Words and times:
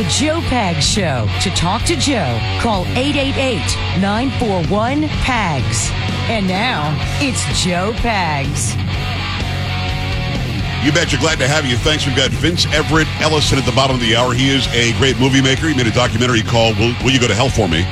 The 0.00 0.08
Joe 0.08 0.40
Pags 0.48 0.80
Show. 0.80 1.28
To 1.42 1.50
talk 1.50 1.82
to 1.82 1.94
Joe, 1.94 2.40
call 2.62 2.86
888 2.96 3.60
941 4.00 5.02
PAGS. 5.20 5.90
And 6.30 6.48
now, 6.48 6.96
it's 7.20 7.44
Joe 7.62 7.92
Pags. 7.96 8.72
You 10.82 10.90
bet. 10.90 11.12
You're 11.12 11.20
glad 11.20 11.38
to 11.40 11.46
have 11.46 11.66
you. 11.66 11.76
Thanks. 11.76 12.06
We've 12.06 12.16
got 12.16 12.30
Vince 12.30 12.64
Everett 12.72 13.08
Ellison 13.20 13.58
at 13.58 13.66
the 13.66 13.72
bottom 13.72 13.94
of 13.94 14.00
the 14.00 14.16
hour. 14.16 14.32
He 14.32 14.48
is 14.48 14.66
a 14.68 14.96
great 14.96 15.20
movie 15.20 15.42
maker. 15.42 15.68
He 15.68 15.76
made 15.76 15.86
a 15.86 15.92
documentary 15.92 16.40
called 16.40 16.78
Will, 16.78 16.94
Will 17.04 17.10
You 17.10 17.20
Go 17.20 17.28
to 17.28 17.34
Hell 17.34 17.50
For 17.50 17.68
Me? 17.68 17.84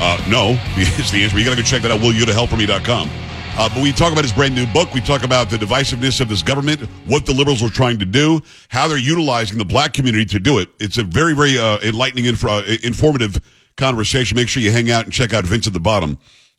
Uh, 0.00 0.16
no, 0.30 0.56
is 0.80 1.10
the 1.10 1.24
answer. 1.24 1.38
You 1.38 1.44
got 1.44 1.50
to 1.50 1.60
go 1.60 1.62
check 1.62 1.82
that 1.82 1.90
out, 1.90 2.00
willyougotohellforme.com. 2.00 3.27
Uh, 3.58 3.68
but 3.68 3.82
we 3.82 3.90
talk 3.90 4.12
about 4.12 4.22
his 4.22 4.32
brand 4.32 4.54
new 4.54 4.66
book. 4.66 4.94
We 4.94 5.00
talk 5.00 5.24
about 5.24 5.50
the 5.50 5.56
divisiveness 5.56 6.20
of 6.20 6.28
this 6.28 6.44
government, 6.44 6.80
what 7.06 7.26
the 7.26 7.34
liberals 7.34 7.60
are 7.60 7.68
trying 7.68 7.98
to 7.98 8.04
do, 8.04 8.40
how 8.68 8.86
they're 8.86 8.96
utilizing 8.96 9.58
the 9.58 9.64
black 9.64 9.92
community 9.92 10.24
to 10.26 10.38
do 10.38 10.60
it. 10.60 10.68
It's 10.78 10.96
a 10.96 11.02
very, 11.02 11.34
very 11.34 11.58
uh, 11.58 11.80
enlightening, 11.80 12.26
inf- 12.26 12.44
uh, 12.44 12.62
informative 12.84 13.40
conversation. 13.76 14.36
Make 14.36 14.48
sure 14.48 14.62
you 14.62 14.70
hang 14.70 14.92
out 14.92 15.06
and 15.06 15.12
check 15.12 15.34
out 15.34 15.44
Vince 15.44 15.66
at 15.66 15.72
the 15.72 15.80
bottom. 15.80 16.10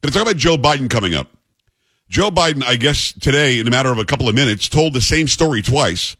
Going 0.02 0.12
to 0.12 0.12
talk 0.12 0.24
about 0.24 0.36
Joe 0.36 0.58
Biden 0.58 0.90
coming 0.90 1.16
up. 1.16 1.30
Joe 2.10 2.32
Biden, 2.32 2.66
I 2.66 2.76
guess 2.76 3.14
today, 3.14 3.62
in 3.62 3.68
a 3.68 3.72
matter 3.72 3.94
of 3.94 3.98
a 3.98 4.04
couple 4.04 4.28
of 4.28 4.36
minutes, 4.36 4.68
told 4.68 4.94
the 4.94 5.00
same 5.00 5.30
story 5.30 5.62
twice. 5.62 6.18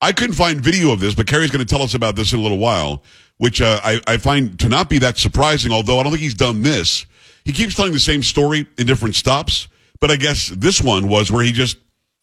I 0.00 0.12
couldn't 0.12 0.36
find 0.36 0.62
video 0.62 0.92
of 0.92 1.00
this, 1.00 1.14
but 1.14 1.26
Carrie's 1.26 1.50
going 1.50 1.64
to 1.64 1.70
tell 1.70 1.82
us 1.82 1.92
about 1.92 2.16
this 2.16 2.32
in 2.32 2.38
a 2.38 2.42
little 2.42 2.58
while, 2.58 3.02
which 3.36 3.60
uh, 3.60 3.80
I, 3.84 4.00
I 4.06 4.16
find 4.16 4.58
to 4.60 4.70
not 4.70 4.88
be 4.88 4.96
that 5.00 5.18
surprising, 5.18 5.72
although 5.72 6.00
I 6.00 6.04
don't 6.04 6.12
think 6.12 6.22
he's 6.22 6.32
done 6.32 6.62
this. 6.62 7.04
He 7.44 7.52
keeps 7.52 7.74
telling 7.74 7.92
the 7.92 8.00
same 8.00 8.22
story 8.22 8.66
in 8.78 8.86
different 8.86 9.14
stops, 9.14 9.68
but 10.02 10.10
I 10.10 10.16
guess 10.16 10.48
this 10.48 10.82
one 10.82 11.06
was 11.06 11.30
where 11.30 11.44
he 11.44 11.52
just 11.52 11.78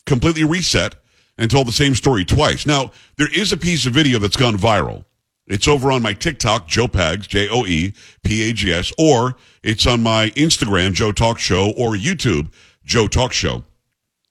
completely 0.05 0.43
reset 0.43 0.95
and 1.37 1.49
told 1.49 1.65
the 1.65 1.71
same 1.71 1.95
story 1.95 2.25
twice. 2.25 2.65
Now, 2.65 2.91
there 3.17 3.29
is 3.33 3.53
a 3.53 3.57
piece 3.57 3.85
of 3.85 3.93
video 3.93 4.19
that's 4.19 4.35
gone 4.35 4.57
viral. 4.57 5.05
It's 5.47 5.65
over 5.65 5.89
on 5.89 6.01
my 6.01 6.11
TikTok, 6.11 6.67
Joe 6.67 6.89
Pags, 6.89 7.25
J 7.25 7.47
O 7.47 7.65
E 7.65 7.93
P 8.21 8.49
A 8.49 8.53
G 8.53 8.73
S, 8.73 8.91
or 8.97 9.37
it's 9.63 9.87
on 9.87 10.03
my 10.03 10.29
Instagram, 10.31 10.91
Joe 10.91 11.13
Talk 11.13 11.39
Show, 11.39 11.71
or 11.77 11.93
YouTube, 11.93 12.51
Joe 12.83 13.07
Talk 13.07 13.31
Show. 13.31 13.63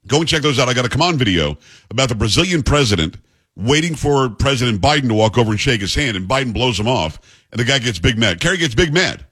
Go 0.06 0.18
and 0.18 0.28
check 0.28 0.42
those 0.42 0.58
out. 0.58 0.68
I 0.68 0.74
got 0.74 0.84
a 0.84 0.90
come 0.90 1.00
on 1.00 1.16
video 1.16 1.56
about 1.88 2.10
the 2.10 2.14
Brazilian 2.14 2.62
president 2.62 3.16
waiting 3.56 3.94
for 3.94 4.28
President 4.28 4.82
Biden 4.82 5.08
to 5.08 5.14
walk 5.14 5.38
over 5.38 5.52
and 5.52 5.58
shake 5.58 5.80
his 5.80 5.94
hand, 5.94 6.18
and 6.18 6.28
Biden 6.28 6.52
blows 6.52 6.78
him 6.78 6.86
off, 6.86 7.18
and 7.50 7.58
the 7.58 7.64
guy 7.64 7.78
gets 7.78 7.98
big 7.98 8.18
mad. 8.18 8.40
Carrie 8.40 8.58
gets 8.58 8.74
big 8.74 8.92
mad. 8.92 9.24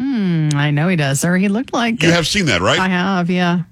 Mm, 0.00 0.54
I 0.54 0.70
know 0.70 0.88
he 0.88 0.96
does, 0.96 1.20
sir. 1.20 1.36
He 1.36 1.48
looked 1.48 1.72
like 1.72 2.02
You 2.02 2.10
have 2.10 2.26
seen 2.26 2.46
that, 2.46 2.60
right? 2.60 2.78
I 2.78 2.88
have, 2.88 3.30
yeah. 3.30 3.62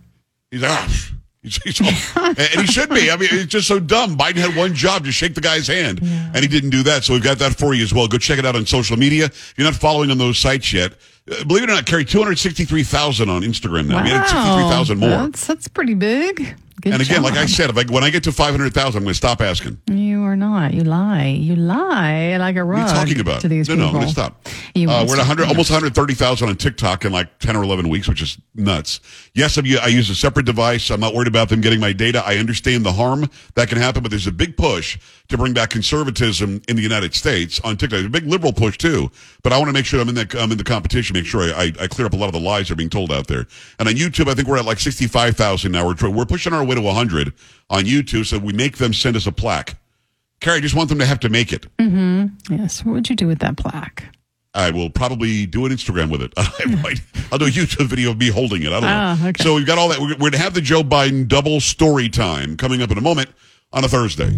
He's 0.51 0.63
like, 0.63 0.71
ah. 0.71 1.07
He's, 1.43 1.57
he's 1.63 1.81
all- 1.81 2.25
and 2.27 2.61
he 2.61 2.67
should 2.67 2.91
be. 2.91 3.11
I 3.11 3.17
mean, 3.17 3.31
it's 3.33 3.47
just 3.47 3.67
so 3.67 3.81
dumb. 3.81 4.19
Biden 4.19 4.37
had 4.37 4.55
one 4.55 4.75
job 4.75 5.05
to 5.07 5.13
shake 5.13 5.35
the 5.35 5.41
guy's 5.41 5.67
hand, 5.67 6.01
and 6.03 6.37
he 6.37 6.47
didn't 6.47 6.69
do 6.71 6.83
that. 6.83 7.03
So 7.05 7.15
we've 7.15 7.23
got 7.23 7.39
that 7.39 7.55
for 7.55 7.73
you 7.73 7.83
as 7.83 7.95
well. 7.95 8.07
Go 8.07 8.19
check 8.19 8.39
it 8.39 8.45
out 8.45 8.55
on 8.57 8.67
social 8.67 8.99
media. 8.99 9.25
If 9.27 9.55
you're 9.57 9.65
not 9.65 9.75
following 9.75 10.11
on 10.11 10.19
those 10.19 10.39
sites 10.39 10.71
yet, 10.71 10.93
uh, 11.31 11.43
believe 11.45 11.63
it 11.63 11.71
or 11.71 11.75
not, 11.75 11.87
carry 11.87 12.05
263,000 12.05 13.31
on 13.31 13.41
Instagram 13.41 13.87
now. 13.87 14.01
Had 14.01 14.27
63,000 14.29 14.99
more. 14.99 15.09
That's, 15.09 15.47
that's 15.47 15.69
pretty 15.69 15.95
big. 15.95 16.57
Good 16.81 16.95
and 16.95 17.03
again, 17.03 17.23
like 17.23 17.35
I 17.35 17.47
said, 17.47 17.69
if 17.69 17.77
I, 17.77 17.85
when 17.93 18.05
I 18.05 18.11
get 18.11 18.25
to 18.25 18.33
500,000, 18.33 18.97
I'm 18.97 19.05
going 19.05 19.11
to 19.11 19.15
stop 19.15 19.41
asking. 19.43 19.81
You 19.87 20.25
are 20.25 20.37
not. 20.37 20.73
You 20.73 20.83
lie. 20.85 21.27
You 21.27 21.57
lie 21.57 22.37
like 22.39 22.57
a 22.57 22.65
rug. 22.65 22.81
What 22.81 22.91
are 22.91 22.95
you 22.95 23.01
talking 23.01 23.21
about? 23.21 23.41
to 23.43 23.49
these 23.49 23.69
no, 23.69 23.75
people. 23.75 23.85
no, 23.85 23.89
I'm 23.89 23.95
going 23.95 24.07
to 24.07 24.13
stop. 24.13 24.49
You 24.75 24.89
Uh, 24.89 25.05
we're 25.07 25.15
at 25.15 25.19
100, 25.19 25.47
almost 25.47 25.71
130,000 25.71 26.49
on 26.49 26.57
TikTok 26.57 27.05
in 27.05 27.13
like 27.13 27.39
10 27.41 27.57
or 27.57 27.63
11 27.63 27.89
weeks, 27.89 28.09
which 28.09 28.23
is 28.23 28.39
nuts. 28.55 29.01
Yes, 29.35 29.57
I'm, 29.57 29.65
I 29.83 29.89
use 29.89 30.09
a 30.11 30.15
separate 30.15 30.47
device. 30.47 30.91
I'm 30.91 31.01
not 31.01 31.15
worried 31.15 31.29
about 31.29 31.49
them 31.49 31.61
getting 31.61 31.81
my 31.81 31.93
data. 31.93 32.23
I 32.25 32.37
understand 32.37 32.85
the 32.85 32.93
harm 32.93 33.29
that 33.55 33.69
can 33.69 33.79
happen, 33.79 34.03
but 34.03 34.11
there's 34.11 34.27
a 34.27 34.33
big 34.33 34.57
push 34.57 34.99
to 35.29 35.39
bring 35.39 35.53
back 35.53 35.71
conservatism 35.71 36.61
in 36.69 36.77
the 36.77 36.83
United 36.83 37.15
States 37.15 37.61
on 37.61 37.77
TikTok. 37.77 37.99
There's 37.99 38.07
a 38.07 38.11
big 38.11 38.27
liberal 38.27 38.53
push 38.53 38.79
too, 38.79 39.11
but 39.43 39.53
I 39.53 39.59
want 39.59 39.69
to 39.69 39.73
make 39.73 39.87
sure 39.87 40.01
I'm 40.01 40.09
in 40.09 40.15
that, 40.17 40.35
I'm 40.35 40.51
in 40.51 40.59
the 40.59 40.65
competition, 40.65 41.15
make 41.15 41.27
sure 41.27 41.43
I, 41.43 41.51
I, 41.51 41.73
I 41.83 41.87
clear 41.87 42.07
up 42.07 42.13
a 42.13 42.17
lot 42.17 42.27
of 42.27 42.33
the 42.33 42.41
lies 42.41 42.69
that 42.69 42.75
are 42.75 42.77
being 42.77 42.91
told 42.91 43.13
out 43.13 43.27
there. 43.27 43.47
And 43.79 43.89
on 43.89 43.95
YouTube, 43.95 44.29
I 44.29 44.35
think 44.35 44.49
we're 44.49 44.59
at 44.59 44.65
like 44.65 44.81
65,000 44.81 45.71
now. 45.71 45.87
We're, 45.87 46.11
we're 46.11 46.25
pushing 46.25 46.53
our 46.53 46.65
way 46.71 46.77
to 46.77 46.81
100 46.81 47.33
on 47.69 47.85
YouTube, 47.85 48.27
so 48.27 48.39
we 48.39 48.53
make 48.53 48.79
them 48.79 48.95
send 48.95 49.17
us 49.17 49.27
a 49.27 49.33
plaque. 49.33 49.77
Carrie, 50.41 50.59
I 50.59 50.61
just 50.61 50.75
want 50.75 50.89
them 50.89 50.99
to 51.01 51.07
have 51.07 51.21
to 51.21 51.29
make 51.29 51.53
it. 51.53 51.67
Mm-hmm. 51.77 52.55
Yes. 52.55 52.85
What 52.85 52.93
would 52.93 53.11
you 53.11 53.17
do 53.17 53.27
with 53.27 53.41
that 53.41 53.57
plaque? 53.57 54.05
I 54.55 54.71
will 54.71 54.91
probably 54.91 55.47
do 55.47 55.67
an 55.67 55.73
Instagram 55.73 56.11
with 56.11 56.23
it. 56.23 56.33
I 56.37 56.65
might. 56.83 57.01
I'll 57.31 57.39
do 57.39 57.47
a 57.47 57.51
YouTube 57.51 57.87
video 57.87 58.11
of 58.11 58.19
me 58.19 58.29
holding 58.29 58.63
it. 58.63 58.73
I 58.73 58.81
don't 58.81 59.21
know. 59.23 59.29
okay. 59.29 59.43
So 59.43 59.55
we've 59.55 59.67
got 59.67 59.79
all 59.79 59.89
that. 59.91 60.01
We're, 60.01 60.17
going 60.17 60.33
to 60.33 60.39
have 60.39 60.55
the 60.55 60.61
Joe 60.61 60.83
Biden 60.83 61.29
double 61.29 61.61
story 61.61 62.09
time 62.09 62.57
coming 62.57 62.83
up 62.83 62.91
in 62.91 62.99
a 62.99 63.03
moment 63.03 63.29
on 63.73 63.85
a 63.85 63.89
Thursday. 63.89 64.31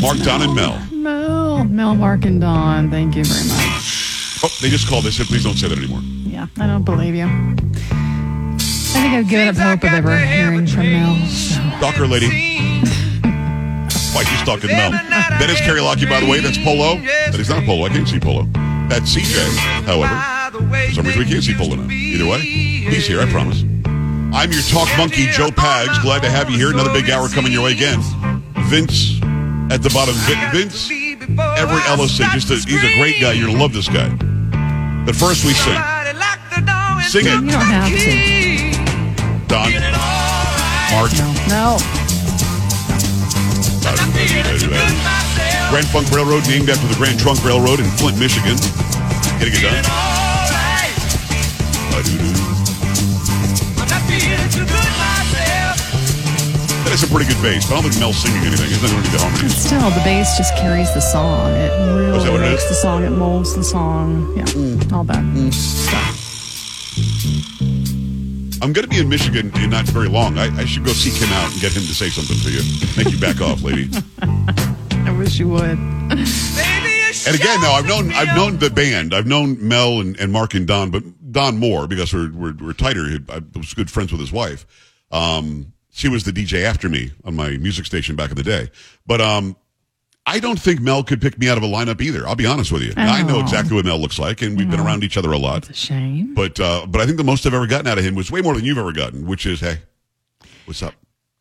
Mark, 0.00 0.18
Don, 0.18 0.42
and 0.42 0.54
Mel. 0.54 0.78
Mel, 0.92 1.64
Mel, 1.64 1.94
Mark, 1.94 2.24
and 2.24 2.40
Dawn. 2.40 2.90
Thank 2.90 3.16
you 3.16 3.24
very 3.24 3.48
much. 3.48 4.42
Oh, 4.44 4.56
they 4.60 4.68
just 4.68 4.88
called. 4.88 5.04
They 5.04 5.10
said, 5.10 5.26
please 5.26 5.44
don't 5.44 5.56
say 5.56 5.68
that 5.68 5.78
anymore. 5.78 6.00
Yeah, 6.24 6.46
I 6.58 6.66
don't 6.66 6.84
believe 6.84 7.14
you. 7.14 8.03
I 8.94 9.00
think 9.02 9.14
I've 9.14 9.28
given 9.28 9.48
up 9.48 9.56
hope 9.56 9.84
of 9.84 9.92
ever 9.92 10.16
hearing 10.18 10.66
from 10.66 10.92
Mel. 10.92 11.16
So. 11.26 11.60
Stalker 11.78 12.06
lady. 12.06 12.28
Why 14.14 14.20
you 14.22 14.36
stalking 14.38 14.70
Mel? 14.70 14.92
That 14.92 15.50
is 15.50 15.58
Carrie 15.60 15.80
Lockie, 15.80 16.06
by 16.06 16.20
the 16.20 16.26
way. 16.26 16.38
That's 16.40 16.58
Polo. 16.58 16.96
That 17.02 17.34
is 17.40 17.48
not 17.48 17.64
Polo. 17.64 17.86
I 17.86 17.88
can't 17.88 18.08
see 18.08 18.20
Polo. 18.20 18.46
That's 18.88 19.14
CJ, 19.14 19.56
however. 19.84 20.14
For 20.88 20.92
some 20.94 21.06
reason, 21.06 21.18
we 21.20 21.26
can't 21.28 21.42
see 21.42 21.54
Polo 21.54 21.74
now. 21.76 21.90
Either 21.90 22.26
way, 22.26 22.40
he's 22.40 23.06
here, 23.06 23.20
I 23.20 23.26
promise. 23.30 23.62
I'm 24.32 24.52
your 24.52 24.62
talk 24.62 24.88
monkey, 24.96 25.26
Joe 25.32 25.48
Pags. 25.48 26.00
Glad 26.02 26.22
to 26.22 26.30
have 26.30 26.48
you 26.50 26.56
here. 26.56 26.70
Another 26.70 26.92
big 26.92 27.10
hour 27.10 27.28
coming 27.28 27.52
your 27.52 27.64
way 27.64 27.72
again. 27.72 28.00
Vince 28.70 29.20
at 29.72 29.82
the 29.82 29.90
bottom. 29.92 30.14
Vin- 30.26 30.50
Vince 30.52 30.90
Everett 31.58 31.84
Ellison. 31.88 32.26
Just 32.32 32.50
a, 32.50 32.54
he's 32.54 32.82
a 32.84 32.94
great 32.98 33.20
guy. 33.20 33.32
You're 33.32 33.46
going 33.46 33.56
to 33.56 33.62
love 33.62 33.72
this 33.72 33.88
guy. 33.88 34.08
But 35.04 35.16
first, 35.16 35.44
we 35.44 35.52
sing. 35.54 35.78
Sing 37.08 37.26
it. 37.26 37.44
You 37.44 37.50
don't 37.50 37.60
have 37.66 37.88
to. 37.90 38.43
Don. 39.54 39.70
Mark. 40.90 41.14
No. 41.46 41.78
Grand 45.70 45.86
Funk 45.94 46.10
Railroad 46.10 46.42
named 46.48 46.68
after 46.70 46.88
the 46.88 46.96
Grand 46.98 47.20
Trunk 47.20 47.38
Railroad 47.44 47.78
in 47.78 47.86
Flint, 47.94 48.18
Michigan. 48.18 48.56
Getting 49.38 49.54
it 49.54 49.62
done. 49.62 49.84
That 56.82 56.92
is 56.92 57.04
a 57.04 57.06
pretty 57.06 57.32
good 57.32 57.40
bass, 57.40 57.70
but 57.70 57.78
I 57.78 57.82
don't 57.82 57.90
think 57.92 58.00
Mel's 58.00 58.16
singing 58.16 58.42
anything. 58.42 58.66
He's 58.66 58.82
not 58.82 58.90
doing 58.90 59.02
the 59.04 59.18
harmony. 59.20 59.48
Still, 59.50 59.90
the 59.90 60.02
bass 60.02 60.36
just 60.36 60.56
carries 60.56 60.92
the 60.94 61.00
song. 61.00 61.52
It 61.52 61.70
really 61.94 62.24
that 62.24 62.32
what 62.32 62.40
it 62.40 62.50
makes 62.50 62.68
the 62.68 62.74
song. 62.74 63.04
It 63.04 63.10
molds 63.10 63.54
the 63.54 63.62
song. 63.62 64.36
Yeah, 64.36 64.46
mm. 64.46 64.92
all 64.92 65.04
that 65.04 65.22
mm. 65.22 65.54
stuff. 65.54 66.23
I'm 68.64 68.72
going 68.72 68.84
to 68.84 68.88
be 68.88 68.98
in 68.98 69.10
Michigan 69.10 69.52
in 69.56 69.68
not 69.68 69.84
very 69.84 70.08
long. 70.08 70.38
I, 70.38 70.44
I 70.56 70.64
should 70.64 70.86
go 70.86 70.92
seek 70.94 71.12
him 71.12 71.30
out 71.34 71.52
and 71.52 71.60
get 71.60 71.72
him 71.72 71.82
to 71.82 71.94
say 71.94 72.08
something 72.08 72.38
to 72.38 72.50
you. 72.50 72.62
Make 72.96 73.12
you 73.12 73.20
back 73.20 73.42
off, 73.42 73.60
lady. 73.60 73.90
I 75.06 75.14
wish 75.18 75.38
you 75.38 75.48
would. 75.50 75.78
And 77.26 77.34
again, 77.36 77.60
now 77.60 77.74
I've 77.74 77.86
known 77.86 78.10
I've 78.14 78.34
known 78.34 78.56
the 78.56 78.70
band. 78.70 79.12
I've 79.12 79.26
known 79.26 79.58
Mel 79.60 80.00
and, 80.00 80.18
and 80.18 80.32
Mark 80.32 80.54
and 80.54 80.66
Don, 80.66 80.90
but 80.90 81.02
Don 81.30 81.58
Moore, 81.58 81.86
because 81.86 82.14
we're, 82.14 82.32
we're, 82.32 82.54
we're 82.54 82.72
tighter, 82.72 83.06
I 83.28 83.42
was 83.54 83.74
good 83.74 83.90
friends 83.90 84.12
with 84.12 84.20
his 84.22 84.32
wife. 84.32 84.66
Um, 85.10 85.74
she 85.90 86.08
was 86.08 86.24
the 86.24 86.32
DJ 86.32 86.62
after 86.62 86.88
me 86.88 87.10
on 87.22 87.36
my 87.36 87.58
music 87.58 87.84
station 87.84 88.16
back 88.16 88.30
in 88.30 88.36
the 88.36 88.42
day. 88.42 88.70
But 89.06 89.20
um, 89.20 89.56
I 90.26 90.40
don't 90.40 90.58
think 90.58 90.80
Mel 90.80 91.04
could 91.04 91.20
pick 91.20 91.38
me 91.38 91.48
out 91.48 91.58
of 91.58 91.62
a 91.62 91.66
lineup 91.66 92.00
either. 92.00 92.26
I'll 92.26 92.36
be 92.36 92.46
honest 92.46 92.72
with 92.72 92.82
you. 92.82 92.94
Oh. 92.96 93.02
I 93.02 93.22
know 93.22 93.40
exactly 93.40 93.76
what 93.76 93.84
Mel 93.84 93.98
looks 93.98 94.18
like, 94.18 94.40
and 94.40 94.56
we've 94.56 94.66
oh. 94.68 94.70
been 94.70 94.80
around 94.80 95.04
each 95.04 95.16
other 95.16 95.32
a 95.32 95.38
lot. 95.38 95.68
It's 95.68 95.70
a 95.70 95.74
shame. 95.74 96.34
But 96.34 96.58
uh, 96.58 96.86
but 96.86 97.00
I 97.00 97.06
think 97.06 97.18
the 97.18 97.24
most 97.24 97.44
I've 97.46 97.54
ever 97.54 97.66
gotten 97.66 97.86
out 97.86 97.98
of 97.98 98.04
him 98.04 98.14
was 98.14 98.30
way 98.30 98.40
more 98.40 98.54
than 98.54 98.64
you've 98.64 98.78
ever 98.78 98.92
gotten, 98.92 99.26
which 99.26 99.44
is, 99.44 99.60
hey, 99.60 99.80
what's 100.64 100.82
up? 100.82 100.94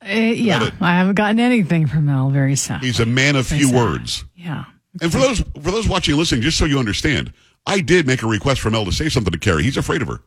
Uh, 0.04 0.10
yeah, 0.10 0.70
I 0.82 0.98
haven't 0.98 1.16
gotten 1.16 1.40
anything 1.40 1.88
from 1.88 2.08
Mel. 2.08 2.30
Very 2.30 2.58
sad. 2.58 2.82
He's 2.82 3.00
a 3.00 3.06
man 3.06 3.38
of 3.38 3.48
few 3.48 3.68
sad. 3.68 3.76
words. 3.76 4.26
Yeah. 4.36 4.66
And 5.02 5.12
for 5.12 5.18
those 5.18 5.40
for 5.40 5.72
those 5.72 5.88
watching 5.88 6.14
and 6.14 6.20
listening, 6.20 6.42
just 6.42 6.58
so 6.58 6.66
you 6.66 6.78
understand, 6.78 7.32
I 7.66 7.80
did 7.80 8.06
make 8.06 8.22
a 8.22 8.28
request 8.28 8.60
for 8.60 8.70
Mel 8.70 8.84
to 8.86 8.92
say 8.92 9.08
something 9.08 9.32
to 9.32 9.40
Carrie. 9.40 9.64
He's 9.64 9.78
afraid 9.78 10.02
of 10.02 10.10
her. 10.10 10.20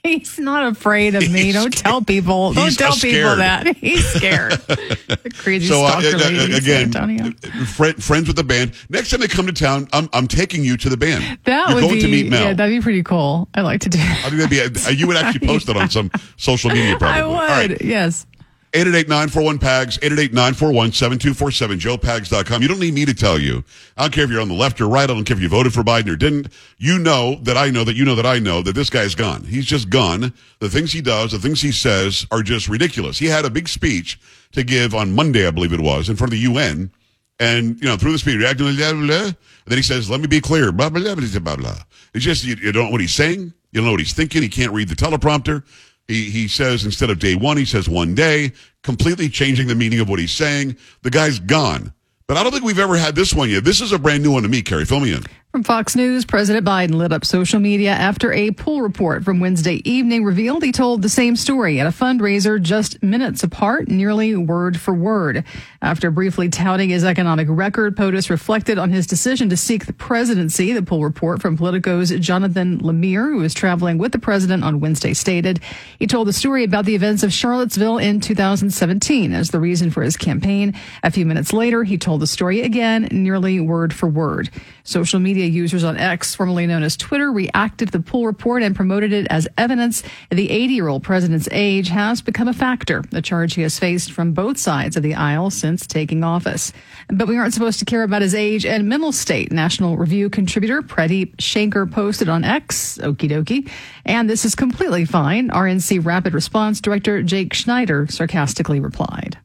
He's 0.02 0.38
not 0.38 0.72
afraid 0.72 1.14
of 1.14 1.30
me. 1.30 1.52
Don't 1.52 1.76
tell 1.76 2.02
people. 2.02 2.54
Don't 2.54 2.76
tell 2.76 2.94
people 2.94 3.36
that. 3.36 3.76
He's 3.76 4.04
scared. 4.06 4.52
crazy 5.34 5.66
so, 5.66 5.84
uh, 5.84 6.00
stalker 6.00 6.16
uh, 6.16 6.54
uh, 6.54 6.56
again, 6.56 7.34
friend, 7.66 8.02
friends 8.02 8.26
with 8.26 8.36
the 8.36 8.44
band. 8.44 8.72
Next 8.88 9.10
time 9.10 9.20
they 9.20 9.28
come 9.28 9.46
to 9.46 9.52
town, 9.52 9.88
I'm, 9.92 10.08
I'm 10.12 10.26
taking 10.26 10.64
you 10.64 10.78
to 10.78 10.88
the 10.88 10.96
band. 10.96 11.38
That 11.44 11.68
You're 11.68 11.74
would 11.76 11.80
going 11.82 11.94
be, 11.94 12.00
to 12.00 12.08
meet 12.08 12.30
Mel. 12.30 12.42
Yeah, 12.42 12.54
that'd 12.54 12.74
be 12.74 12.82
pretty 12.82 13.02
cool. 13.02 13.48
I 13.54 13.60
like 13.60 13.82
to 13.82 13.90
do. 13.90 13.98
I 14.00 14.30
think 14.30 14.36
that'd 14.36 14.74
be. 14.74 14.80
A, 14.86 14.90
you 14.90 15.06
would 15.06 15.16
actually 15.16 15.46
post 15.46 15.68
it 15.68 15.76
on 15.76 15.90
some 15.90 16.10
social 16.36 16.70
media. 16.70 16.96
Probably. 16.98 17.36
I 17.36 17.66
would. 17.66 17.82
Yes. 17.82 18.26
888-941-PAGS, 18.72 19.98
888-941-7247, 19.98 21.80
joepags.com. 21.80 22.62
You 22.62 22.68
don't 22.68 22.78
need 22.78 22.94
me 22.94 23.04
to 23.04 23.14
tell 23.14 23.38
you. 23.38 23.64
I 23.96 24.02
don't 24.02 24.12
care 24.12 24.24
if 24.24 24.30
you're 24.30 24.40
on 24.40 24.48
the 24.48 24.54
left 24.54 24.80
or 24.80 24.88
right. 24.88 25.10
I 25.10 25.12
don't 25.12 25.24
care 25.24 25.36
if 25.36 25.42
you 25.42 25.48
voted 25.48 25.74
for 25.74 25.82
Biden 25.82 26.08
or 26.08 26.16
didn't. 26.16 26.48
You 26.78 26.98
know 27.00 27.40
that 27.42 27.56
I 27.56 27.70
know 27.70 27.82
that 27.82 27.96
you 27.96 28.04
know 28.04 28.14
that 28.14 28.26
I 28.26 28.38
know 28.38 28.62
that 28.62 28.76
this 28.76 28.88
guy's 28.88 29.16
gone. 29.16 29.42
He's 29.42 29.66
just 29.66 29.90
gone. 29.90 30.32
The 30.60 30.68
things 30.68 30.92
he 30.92 31.00
does, 31.00 31.32
the 31.32 31.40
things 31.40 31.60
he 31.60 31.72
says 31.72 32.26
are 32.30 32.42
just 32.42 32.68
ridiculous. 32.68 33.18
He 33.18 33.26
had 33.26 33.44
a 33.44 33.50
big 33.50 33.68
speech 33.68 34.20
to 34.52 34.62
give 34.62 34.94
on 34.94 35.14
Monday, 35.14 35.48
I 35.48 35.50
believe 35.50 35.72
it 35.72 35.80
was, 35.80 36.08
in 36.08 36.14
front 36.14 36.32
of 36.32 36.38
the 36.38 36.44
UN. 36.44 36.92
And, 37.40 37.80
you 37.80 37.88
know, 37.88 37.96
through 37.96 38.12
the 38.12 38.18
speech, 38.18 38.38
blah, 38.38 38.52
blah, 38.54 38.92
blah, 38.92 39.16
and 39.24 39.36
then 39.66 39.78
he 39.78 39.82
says, 39.82 40.10
let 40.10 40.20
me 40.20 40.26
be 40.26 40.40
clear, 40.40 40.70
blah, 40.70 40.90
blah, 40.90 41.14
blah, 41.14 41.40
blah, 41.40 41.56
blah. 41.56 41.76
It's 42.14 42.24
just, 42.24 42.44
you, 42.44 42.54
you 42.56 42.70
don't 42.70 42.86
know 42.86 42.90
what 42.90 43.00
he's 43.00 43.14
saying. 43.14 43.52
You 43.72 43.80
don't 43.80 43.84
know 43.84 43.92
what 43.92 44.00
he's 44.00 44.12
thinking. 44.12 44.42
He 44.42 44.48
can't 44.48 44.72
read 44.72 44.88
the 44.88 44.96
teleprompter. 44.96 45.64
He, 46.10 46.24
he 46.30 46.48
says 46.48 46.84
instead 46.84 47.08
of 47.08 47.18
day 47.18 47.36
one, 47.36 47.56
he 47.56 47.64
says 47.64 47.88
one 47.88 48.14
day, 48.14 48.52
completely 48.82 49.28
changing 49.28 49.68
the 49.68 49.74
meaning 49.74 50.00
of 50.00 50.08
what 50.08 50.18
he's 50.18 50.32
saying. 50.32 50.76
The 51.02 51.10
guy's 51.10 51.38
gone. 51.38 51.92
But 52.26 52.36
I 52.36 52.42
don't 52.42 52.52
think 52.52 52.64
we've 52.64 52.78
ever 52.78 52.96
had 52.96 53.14
this 53.14 53.32
one 53.32 53.48
yet. 53.48 53.64
This 53.64 53.80
is 53.80 53.92
a 53.92 53.98
brand 53.98 54.22
new 54.22 54.32
one 54.32 54.42
to 54.42 54.48
me, 54.48 54.62
Carrie. 54.62 54.84
Fill 54.84 55.00
me 55.00 55.12
in. 55.12 55.22
From 55.52 55.64
Fox 55.64 55.96
News, 55.96 56.24
President 56.24 56.64
Biden 56.64 56.94
lit 56.94 57.12
up 57.12 57.24
social 57.24 57.58
media 57.58 57.90
after 57.90 58.32
a 58.32 58.52
pool 58.52 58.82
report 58.82 59.24
from 59.24 59.40
Wednesday 59.40 59.82
evening 59.84 60.22
revealed 60.22 60.62
he 60.62 60.70
told 60.70 61.02
the 61.02 61.08
same 61.08 61.34
story 61.34 61.80
at 61.80 61.88
a 61.88 61.90
fundraiser 61.90 62.62
just 62.62 63.02
minutes 63.02 63.42
apart, 63.42 63.88
nearly 63.88 64.36
word 64.36 64.80
for 64.80 64.94
word. 64.94 65.42
After 65.82 66.12
briefly 66.12 66.50
touting 66.50 66.90
his 66.90 67.02
economic 67.02 67.48
record, 67.50 67.96
POTUS 67.96 68.30
reflected 68.30 68.78
on 68.78 68.90
his 68.90 69.08
decision 69.08 69.48
to 69.48 69.56
seek 69.56 69.86
the 69.86 69.92
presidency. 69.92 70.72
The 70.72 70.82
pool 70.82 71.02
report 71.02 71.42
from 71.42 71.56
Politico's 71.56 72.10
Jonathan 72.10 72.78
Lemire, 72.78 73.32
who 73.32 73.38
was 73.38 73.52
traveling 73.52 73.98
with 73.98 74.12
the 74.12 74.20
president 74.20 74.62
on 74.62 74.78
Wednesday, 74.78 75.14
stated 75.14 75.58
he 75.98 76.06
told 76.06 76.28
the 76.28 76.32
story 76.32 76.62
about 76.62 76.84
the 76.84 76.94
events 76.94 77.24
of 77.24 77.32
Charlottesville 77.32 77.98
in 77.98 78.20
2017 78.20 79.32
as 79.32 79.50
the 79.50 79.58
reason 79.58 79.90
for 79.90 80.04
his 80.04 80.16
campaign. 80.16 80.74
A 81.02 81.10
few 81.10 81.26
minutes 81.26 81.52
later, 81.52 81.82
he 81.82 81.98
told 81.98 82.20
the 82.20 82.28
story 82.28 82.60
again, 82.60 83.08
nearly 83.10 83.58
word 83.58 83.92
for 83.92 84.08
word. 84.08 84.48
Social 84.84 85.18
media 85.18 85.39
users 85.46 85.84
on 85.84 85.96
X, 85.96 86.34
formerly 86.34 86.66
known 86.66 86.82
as 86.82 86.96
Twitter, 86.96 87.30
reacted 87.32 87.88
to 87.88 87.98
the 87.98 88.04
pool 88.04 88.26
report 88.26 88.62
and 88.62 88.74
promoted 88.74 89.12
it 89.12 89.26
as 89.30 89.48
evidence 89.56 90.02
the 90.30 90.50
80 90.50 90.74
year 90.74 90.88
old 90.88 91.02
president's 91.02 91.48
age 91.52 91.88
has 91.88 92.22
become 92.22 92.48
a 92.48 92.52
factor, 92.52 93.02
a 93.12 93.22
charge 93.22 93.54
he 93.54 93.62
has 93.62 93.78
faced 93.78 94.12
from 94.12 94.32
both 94.32 94.58
sides 94.58 94.96
of 94.96 95.02
the 95.02 95.14
aisle 95.14 95.50
since 95.50 95.86
taking 95.86 96.24
office. 96.24 96.72
But 97.08 97.28
we 97.28 97.36
aren't 97.36 97.54
supposed 97.54 97.78
to 97.80 97.84
care 97.84 98.02
about 98.02 98.22
his 98.22 98.34
age 98.34 98.64
and 98.64 98.88
mental 98.88 99.12
state. 99.12 99.52
National 99.52 99.96
Review 99.96 100.30
contributor 100.30 100.82
Pradheep 100.82 101.36
Shanker 101.36 101.90
posted 101.90 102.28
on 102.28 102.44
X, 102.44 102.98
okie 103.02 103.30
dokie, 103.30 103.70
and 104.04 104.28
this 104.28 104.44
is 104.44 104.54
completely 104.54 105.04
fine. 105.04 105.48
RNC 105.50 106.04
Rapid 106.04 106.34
Response 106.34 106.80
Director 106.80 107.22
Jake 107.22 107.54
Schneider 107.54 108.06
sarcastically 108.08 108.80
replied. 108.80 109.38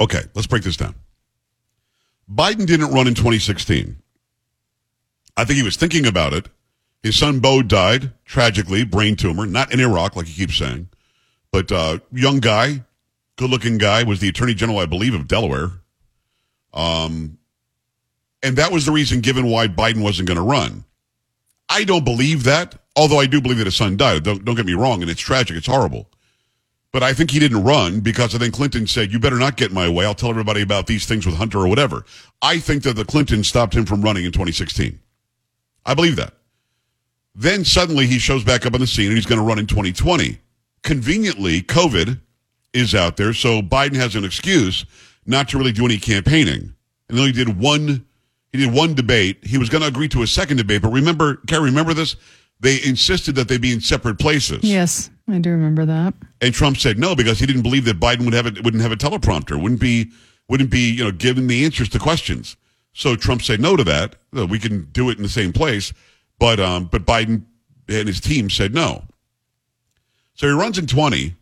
Okay, 0.00 0.22
let's 0.34 0.46
break 0.46 0.64
this 0.64 0.76
down. 0.76 0.94
Biden 2.30 2.66
didn't 2.66 2.92
run 2.92 3.06
in 3.06 3.14
2016. 3.14 3.96
I 5.36 5.44
think 5.44 5.56
he 5.56 5.62
was 5.62 5.76
thinking 5.76 6.06
about 6.06 6.32
it. 6.32 6.48
His 7.02 7.16
son 7.16 7.40
Beau 7.40 7.62
died 7.62 8.12
tragically, 8.24 8.84
brain 8.84 9.16
tumor, 9.16 9.46
not 9.46 9.72
in 9.72 9.80
Iraq 9.80 10.14
like 10.14 10.26
he 10.26 10.34
keeps 10.34 10.56
saying, 10.56 10.88
but 11.50 11.72
uh, 11.72 11.98
young 12.12 12.38
guy, 12.38 12.84
good 13.36 13.50
looking 13.50 13.78
guy, 13.78 14.04
was 14.04 14.20
the 14.20 14.28
attorney 14.28 14.54
general, 14.54 14.78
I 14.78 14.86
believe, 14.86 15.14
of 15.14 15.26
Delaware. 15.26 15.70
Um, 16.72 17.38
and 18.42 18.56
that 18.56 18.72
was 18.72 18.86
the 18.86 18.92
reason 18.92 19.20
given 19.20 19.46
why 19.46 19.66
Biden 19.66 20.02
wasn't 20.02 20.28
going 20.28 20.36
to 20.36 20.42
run. 20.42 20.84
I 21.68 21.84
don't 21.84 22.04
believe 22.04 22.44
that, 22.44 22.76
although 22.96 23.18
I 23.18 23.26
do 23.26 23.40
believe 23.40 23.58
that 23.58 23.66
his 23.66 23.76
son 23.76 23.96
died. 23.96 24.24
Don't, 24.24 24.44
don't 24.44 24.54
get 24.54 24.66
me 24.66 24.74
wrong, 24.74 25.02
and 25.02 25.10
it's 25.10 25.20
tragic, 25.20 25.56
it's 25.56 25.66
horrible. 25.66 26.08
But 26.92 27.02
I 27.02 27.14
think 27.14 27.30
he 27.30 27.38
didn't 27.38 27.64
run 27.64 28.00
because 28.00 28.34
I 28.34 28.38
think 28.38 28.54
Clinton 28.54 28.86
said, 28.86 29.10
you 29.10 29.18
better 29.18 29.38
not 29.38 29.56
get 29.56 29.70
in 29.70 29.74
my 29.74 29.88
way. 29.88 30.04
I'll 30.04 30.14
tell 30.14 30.28
everybody 30.28 30.60
about 30.60 30.86
these 30.86 31.06
things 31.06 31.24
with 31.24 31.36
Hunter 31.36 31.58
or 31.58 31.68
whatever. 31.68 32.04
I 32.42 32.58
think 32.58 32.82
that 32.82 32.96
the 32.96 33.04
Clintons 33.06 33.48
stopped 33.48 33.74
him 33.74 33.86
from 33.86 34.02
running 34.02 34.26
in 34.26 34.32
2016. 34.32 35.00
I 35.84 35.94
believe 35.94 36.16
that. 36.16 36.34
Then 37.34 37.64
suddenly 37.64 38.06
he 38.06 38.18
shows 38.18 38.44
back 38.44 38.66
up 38.66 38.74
on 38.74 38.80
the 38.80 38.86
scene 38.86 39.06
and 39.06 39.16
he's 39.16 39.26
going 39.26 39.40
to 39.40 39.46
run 39.46 39.58
in 39.58 39.66
2020. 39.66 40.38
Conveniently, 40.82 41.62
COVID 41.62 42.20
is 42.72 42.94
out 42.94 43.16
there, 43.16 43.32
so 43.32 43.62
Biden 43.62 43.94
has 43.94 44.16
an 44.16 44.24
excuse 44.24 44.84
not 45.26 45.48
to 45.48 45.58
really 45.58 45.72
do 45.72 45.84
any 45.84 45.98
campaigning. 45.98 46.74
And 47.08 47.18
then 47.18 47.26
he 47.26 47.32
did 47.32 47.58
one 47.58 48.04
he 48.52 48.58
did 48.58 48.72
one 48.72 48.94
debate. 48.94 49.38
He 49.44 49.56
was 49.56 49.70
going 49.70 49.80
to 49.80 49.88
agree 49.88 50.08
to 50.08 50.22
a 50.22 50.26
second 50.26 50.58
debate, 50.58 50.82
but 50.82 50.90
remember, 50.90 51.36
Carrie, 51.46 51.64
remember 51.64 51.94
this? 51.94 52.16
They 52.60 52.82
insisted 52.84 53.34
that 53.36 53.48
they 53.48 53.56
be 53.56 53.72
in 53.72 53.80
separate 53.80 54.18
places. 54.18 54.62
Yes, 54.62 55.10
I 55.26 55.38
do 55.38 55.50
remember 55.50 55.86
that. 55.86 56.14
And 56.40 56.54
Trump 56.54 56.76
said 56.76 56.98
no 56.98 57.16
because 57.16 57.40
he 57.40 57.46
didn't 57.46 57.62
believe 57.62 57.86
that 57.86 57.98
Biden 57.98 58.24
would 58.24 58.34
have 58.34 58.46
it 58.46 58.62
wouldn't 58.62 58.82
have 58.82 58.92
a 58.92 58.96
teleprompter, 58.96 59.60
wouldn't 59.60 59.80
be 59.80 60.10
wouldn't 60.48 60.70
be 60.70 60.90
you 60.90 61.02
know 61.02 61.10
given 61.10 61.46
the 61.46 61.64
answers 61.64 61.88
to 61.90 61.98
questions. 61.98 62.56
So 62.92 63.16
Trump 63.16 63.42
said 63.42 63.60
no 63.60 63.76
to 63.76 63.84
that. 63.84 64.16
We 64.32 64.58
can 64.58 64.84
do 64.92 65.10
it 65.10 65.16
in 65.16 65.22
the 65.22 65.28
same 65.28 65.52
place, 65.52 65.92
but 66.38 66.60
um, 66.60 66.86
but 66.86 67.04
Biden 67.06 67.44
and 67.88 68.06
his 68.06 68.20
team 68.20 68.50
said 68.50 68.74
no. 68.74 69.04
So 70.34 70.46
he 70.46 70.52
runs 70.52 70.78
in 70.78 70.86
twenty, 70.86 71.36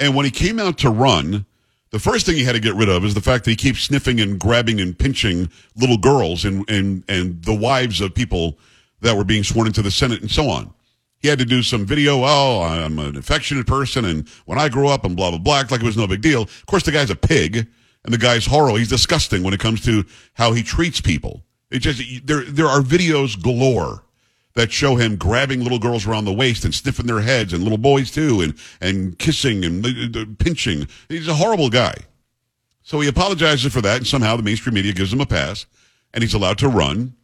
and 0.00 0.14
when 0.14 0.24
he 0.24 0.30
came 0.30 0.58
out 0.58 0.78
to 0.78 0.90
run, 0.90 1.44
the 1.90 1.98
first 1.98 2.24
thing 2.24 2.36
he 2.36 2.44
had 2.44 2.54
to 2.54 2.60
get 2.60 2.74
rid 2.74 2.88
of 2.88 3.04
is 3.04 3.14
the 3.14 3.20
fact 3.20 3.44
that 3.44 3.50
he 3.50 3.56
keeps 3.56 3.80
sniffing 3.82 4.20
and 4.20 4.40
grabbing 4.40 4.80
and 4.80 4.98
pinching 4.98 5.50
little 5.76 5.98
girls 5.98 6.44
and 6.44 6.68
and 6.70 7.04
and 7.08 7.42
the 7.44 7.54
wives 7.54 8.00
of 8.00 8.14
people 8.14 8.58
that 9.00 9.16
were 9.16 9.24
being 9.24 9.44
sworn 9.44 9.66
into 9.66 9.82
the 9.82 9.90
Senate 9.90 10.20
and 10.20 10.30
so 10.30 10.48
on. 10.48 10.72
He 11.18 11.28
had 11.28 11.38
to 11.38 11.44
do 11.44 11.62
some 11.62 11.84
video. 11.86 12.22
Oh, 12.24 12.62
I'm 12.62 12.98
an 12.98 13.16
affectionate 13.16 13.66
person, 13.66 14.04
and 14.04 14.28
when 14.46 14.58
I 14.58 14.68
grow 14.68 14.88
up, 14.88 15.04
and 15.04 15.14
blah 15.16 15.30
blah 15.30 15.38
blah, 15.38 15.64
like 15.70 15.80
it 15.80 15.82
was 15.82 15.96
no 15.96 16.06
big 16.06 16.22
deal. 16.22 16.42
Of 16.42 16.66
course, 16.66 16.82
the 16.82 16.92
guy's 16.92 17.10
a 17.10 17.16
pig, 17.16 17.68
and 18.04 18.12
the 18.12 18.18
guy's 18.18 18.46
horrible. 18.46 18.76
He's 18.76 18.88
disgusting 18.88 19.42
when 19.42 19.54
it 19.54 19.60
comes 19.60 19.80
to 19.84 20.04
how 20.34 20.52
he 20.52 20.62
treats 20.62 21.00
people. 21.00 21.42
It 21.70 21.80
just 21.80 22.02
there 22.26 22.44
there 22.44 22.66
are 22.66 22.80
videos 22.80 23.40
galore 23.40 24.02
that 24.54 24.70
show 24.70 24.96
him 24.96 25.16
grabbing 25.16 25.62
little 25.62 25.78
girls 25.78 26.06
around 26.06 26.26
the 26.26 26.32
waist 26.32 26.64
and 26.64 26.74
sniffing 26.74 27.06
their 27.06 27.20
heads, 27.20 27.52
and 27.52 27.62
little 27.62 27.78
boys 27.78 28.10
too, 28.10 28.40
and 28.42 28.54
and 28.80 29.18
kissing 29.18 29.64
and 29.64 29.84
uh, 29.84 30.20
uh, 30.20 30.24
pinching. 30.38 30.86
He's 31.08 31.28
a 31.28 31.34
horrible 31.34 31.70
guy. 31.70 31.94
So 32.82 33.00
he 33.00 33.08
apologizes 33.08 33.72
for 33.72 33.80
that, 33.80 33.98
and 33.98 34.06
somehow 34.06 34.36
the 34.36 34.42
mainstream 34.42 34.74
media 34.74 34.92
gives 34.92 35.12
him 35.12 35.20
a 35.20 35.26
pass, 35.26 35.66
and 36.12 36.22
he's 36.22 36.34
allowed 36.34 36.58
to 36.58 36.68
run. 36.68 37.14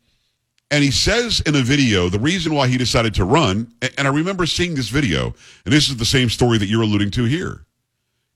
And 0.70 0.84
he 0.84 0.90
says 0.90 1.40
in 1.40 1.56
a 1.56 1.62
video 1.62 2.08
the 2.08 2.18
reason 2.18 2.54
why 2.54 2.68
he 2.68 2.78
decided 2.78 3.14
to 3.14 3.24
run, 3.24 3.72
and 3.82 4.06
I 4.06 4.10
remember 4.10 4.46
seeing 4.46 4.74
this 4.74 4.88
video, 4.88 5.34
and 5.64 5.74
this 5.74 5.88
is 5.88 5.96
the 5.96 6.04
same 6.04 6.28
story 6.28 6.58
that 6.58 6.66
you're 6.66 6.82
alluding 6.82 7.10
to 7.12 7.24
here. 7.24 7.64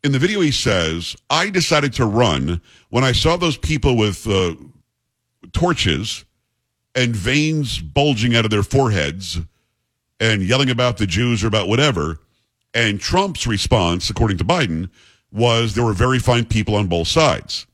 In 0.05 0.11
the 0.11 0.19
video, 0.19 0.41
he 0.41 0.51
says, 0.51 1.15
I 1.31 1.49
decided 1.51 1.93
to 1.95 2.07
run 2.07 2.61
when 2.91 3.05
I 3.05 3.13
saw 3.13 3.37
those 3.37 3.57
people 3.57 3.97
with 3.97 4.27
uh, 4.27 4.57
torches 5.53 6.25
and 6.95 7.15
veins 7.15 7.79
bulging 7.79 8.35
out 8.35 8.45
of 8.45 8.51
their 8.51 8.65
foreheads 8.65 9.39
and 10.19 10.43
yelling 10.43 10.71
about 10.71 10.99
the 10.99 11.07
Jews 11.07 11.45
or 11.45 11.47
about 11.47 11.69
whatever. 11.69 12.19
And 12.75 13.01
Trump's 13.01 13.47
response, 13.47 14.11
according 14.11 14.39
to 14.39 14.45
Biden, 14.45 14.91
was 15.31 15.75
there 15.75 15.85
were 15.85 15.93
very 15.93 16.19
fine 16.19 16.47
people 16.47 16.75
on 16.75 16.89
both 16.89 17.07
sides. 17.07 17.67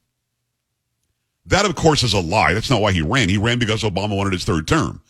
That, 1.47 1.65
of 1.65 1.77
course, 1.77 2.03
is 2.03 2.13
a 2.13 2.21
lie. 2.21 2.53
That's 2.53 2.69
not 2.69 2.83
why 2.83 2.93
he 2.93 3.01
ran. 3.01 3.31
He 3.31 3.39
ran 3.39 3.59
because 3.59 3.83
Obama 3.83 4.15
wanted 4.15 4.35
his 4.35 4.45
third 4.45 4.69
term. 4.69 5.01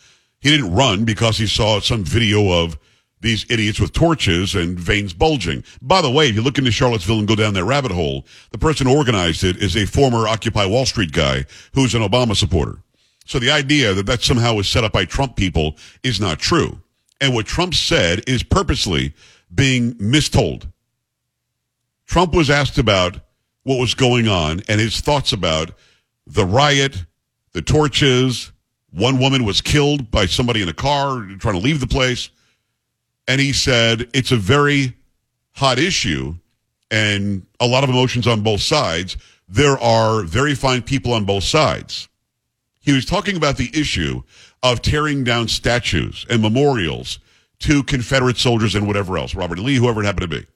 He 0.41 0.51
didn't 0.51 0.73
run 0.73 1.05
because 1.05 1.37
he 1.37 1.49
saw 1.49 1.81
some 1.81 2.05
video 2.05 2.63
of 2.63 2.79
these 3.21 3.45
idiots 3.51 3.81
with 3.81 3.93
torches 3.93 4.55
and 4.55 4.79
veins 4.79 5.13
bulging. 5.13 5.65
By 5.83 6.03
the 6.03 6.11
way, 6.11 6.29
if 6.29 6.35
you 6.35 6.43
look 6.43 6.59
into 6.59 6.71
Charlottesville 6.71 7.19
and 7.19 7.29
go 7.29 7.35
down 7.35 7.55
that 7.55 7.65
rabbit 7.65 7.91
hole, 7.91 8.27
the 8.51 8.59
person 8.59 8.87
who 8.87 8.97
organized 8.97 9.45
it 9.45 9.57
is 9.57 9.77
a 9.77 9.87
former 9.87 10.29
Occupy 10.29 10.67
Wall 10.67 10.87
Street 10.87 11.13
guy 11.13 11.45
who's 11.75 11.95
an 11.95 12.03
Obama 12.03 12.37
supporter. 12.37 12.83
So 13.27 13.39
the 13.39 13.51
idea 13.51 13.93
that 13.93 14.07
that 14.07 14.23
somehow 14.23 14.55
was 14.55 14.69
set 14.69 14.85
up 14.85 14.93
by 14.93 15.05
Trump 15.05 15.37
people 15.37 15.77
is 16.03 16.21
not 16.21 16.39
true. 16.39 16.81
And 17.21 17.35
what 17.35 17.47
Trump 17.47 17.75
said 17.75 18.23
is 18.27 18.43
purposely 18.43 19.15
being 19.55 19.95
mistold. 19.95 20.69
Trump 22.07 22.33
was 22.33 22.49
asked 22.49 22.79
about 22.79 23.21
what 23.65 23.79
was 23.79 23.95
going 23.95 24.29
on 24.29 24.63
and 24.69 24.81
his 24.81 25.01
thoughts 25.01 25.33
about 25.33 25.73
the 26.27 26.47
riot, 26.47 27.05
the 27.53 27.61
torches. 27.61 28.51
One 28.91 29.19
woman 29.19 29.45
was 29.45 29.61
killed 29.61 30.11
by 30.11 30.25
somebody 30.25 30.63
in 30.63 30.69
a 30.69 30.75
car 30.75 31.27
trying 31.39 31.55
to 31.55 31.61
leave 31.61 31.81
the 31.81 31.87
place. 31.87 32.31
And 33.29 33.41
he 33.41 33.53
said 33.53 34.09
it's 34.15 34.33
a 34.33 34.37
very 34.37 34.95
hot 35.53 35.79
issue 35.79 36.35
and 36.91 37.47
a 37.61 37.67
lot 37.67 37.85
of 37.85 37.91
emotions 37.91 38.27
on 38.27 38.41
both 38.41 38.63
sides. 38.63 39.17
There 39.49 39.79
are 39.79 40.23
very 40.23 40.55
fine 40.55 40.83
people 40.83 41.13
on 41.13 41.25
both 41.25 41.45
sides. 41.45 42.09
He 42.81 42.93
was 42.93 43.05
talking 43.05 43.37
about 43.37 43.59
the 43.59 43.71
issue 43.75 44.23
of 44.63 44.83
tearing 44.83 45.25
down 45.25 45.49
statues 45.49 46.25
and 46.31 46.41
memorials 46.41 47.19
to 47.61 47.83
Confederate 47.83 48.39
soldiers 48.39 48.75
and 48.75 48.87
whatever 48.87 49.19
else, 49.19 49.35
Robert. 49.35 49.59
Lee, 49.59 49.77
whoever 49.77 50.03
it 50.03 50.07
happened 50.07 50.31
to 50.31 50.41
be. 50.41 50.47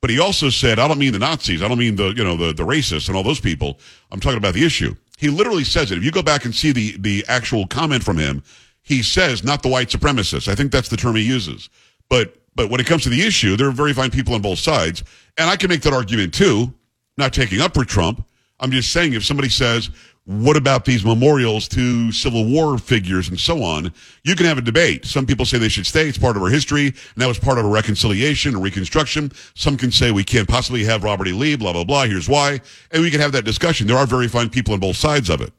But 0.00 0.10
he 0.10 0.18
also 0.18 0.48
said, 0.48 0.78
I 0.78 0.88
don't 0.88 0.98
mean 0.98 1.12
the 1.12 1.18
Nazis. 1.18 1.62
I 1.62 1.68
don't 1.68 1.78
mean 1.78 1.96
the, 1.96 2.08
you 2.10 2.24
know, 2.24 2.36
the, 2.36 2.52
the 2.52 2.62
racists 2.62 3.08
and 3.08 3.16
all 3.16 3.22
those 3.22 3.40
people. 3.40 3.78
I'm 4.10 4.20
talking 4.20 4.38
about 4.38 4.54
the 4.54 4.64
issue. 4.64 4.94
He 5.18 5.28
literally 5.28 5.64
says 5.64 5.90
it. 5.90 5.98
If 5.98 6.04
you 6.04 6.10
go 6.10 6.22
back 6.22 6.44
and 6.44 6.54
see 6.54 6.72
the, 6.72 6.96
the 6.98 7.24
actual 7.28 7.66
comment 7.66 8.02
from 8.02 8.16
him, 8.16 8.42
he 8.90 9.04
says, 9.04 9.44
not 9.44 9.62
the 9.62 9.68
white 9.68 9.88
supremacists. 9.88 10.48
I 10.48 10.56
think 10.56 10.72
that's 10.72 10.88
the 10.88 10.96
term 10.96 11.14
he 11.14 11.22
uses. 11.22 11.70
But, 12.08 12.34
but 12.56 12.70
when 12.70 12.80
it 12.80 12.88
comes 12.88 13.04
to 13.04 13.08
the 13.08 13.22
issue, 13.22 13.56
there 13.56 13.68
are 13.68 13.72
very 13.72 13.92
fine 13.92 14.10
people 14.10 14.34
on 14.34 14.42
both 14.42 14.58
sides. 14.58 15.04
And 15.38 15.48
I 15.48 15.54
can 15.54 15.68
make 15.68 15.82
that 15.82 15.92
argument 15.92 16.34
too, 16.34 16.74
not 17.16 17.32
taking 17.32 17.60
up 17.60 17.72
for 17.72 17.84
Trump. 17.84 18.26
I'm 18.58 18.72
just 18.72 18.92
saying 18.92 19.12
if 19.12 19.24
somebody 19.24 19.48
says, 19.48 19.90
what 20.24 20.56
about 20.56 20.84
these 20.84 21.04
memorials 21.04 21.68
to 21.68 22.10
Civil 22.10 22.46
War 22.46 22.78
figures 22.78 23.28
and 23.28 23.38
so 23.38 23.62
on? 23.62 23.92
You 24.24 24.34
can 24.34 24.46
have 24.46 24.58
a 24.58 24.60
debate. 24.60 25.04
Some 25.04 25.24
people 25.24 25.46
say 25.46 25.58
they 25.58 25.68
should 25.68 25.86
stay. 25.86 26.08
It's 26.08 26.18
part 26.18 26.36
of 26.36 26.42
our 26.42 26.50
history. 26.50 26.86
And 26.86 27.18
that 27.18 27.28
was 27.28 27.38
part 27.38 27.58
of 27.58 27.64
a 27.64 27.68
reconciliation, 27.68 28.56
a 28.56 28.60
reconstruction. 28.60 29.30
Some 29.54 29.76
can 29.76 29.92
say 29.92 30.10
we 30.10 30.24
can't 30.24 30.48
possibly 30.48 30.82
have 30.82 31.04
Robert 31.04 31.28
E. 31.28 31.32
Lee, 31.32 31.54
blah, 31.54 31.72
blah, 31.72 31.84
blah. 31.84 32.06
Here's 32.06 32.28
why. 32.28 32.60
And 32.90 33.02
we 33.02 33.10
can 33.12 33.20
have 33.20 33.30
that 33.32 33.44
discussion. 33.44 33.86
There 33.86 33.96
are 33.96 34.06
very 34.06 34.26
fine 34.26 34.50
people 34.50 34.74
on 34.74 34.80
both 34.80 34.96
sides 34.96 35.30
of 35.30 35.40
it. 35.40 35.52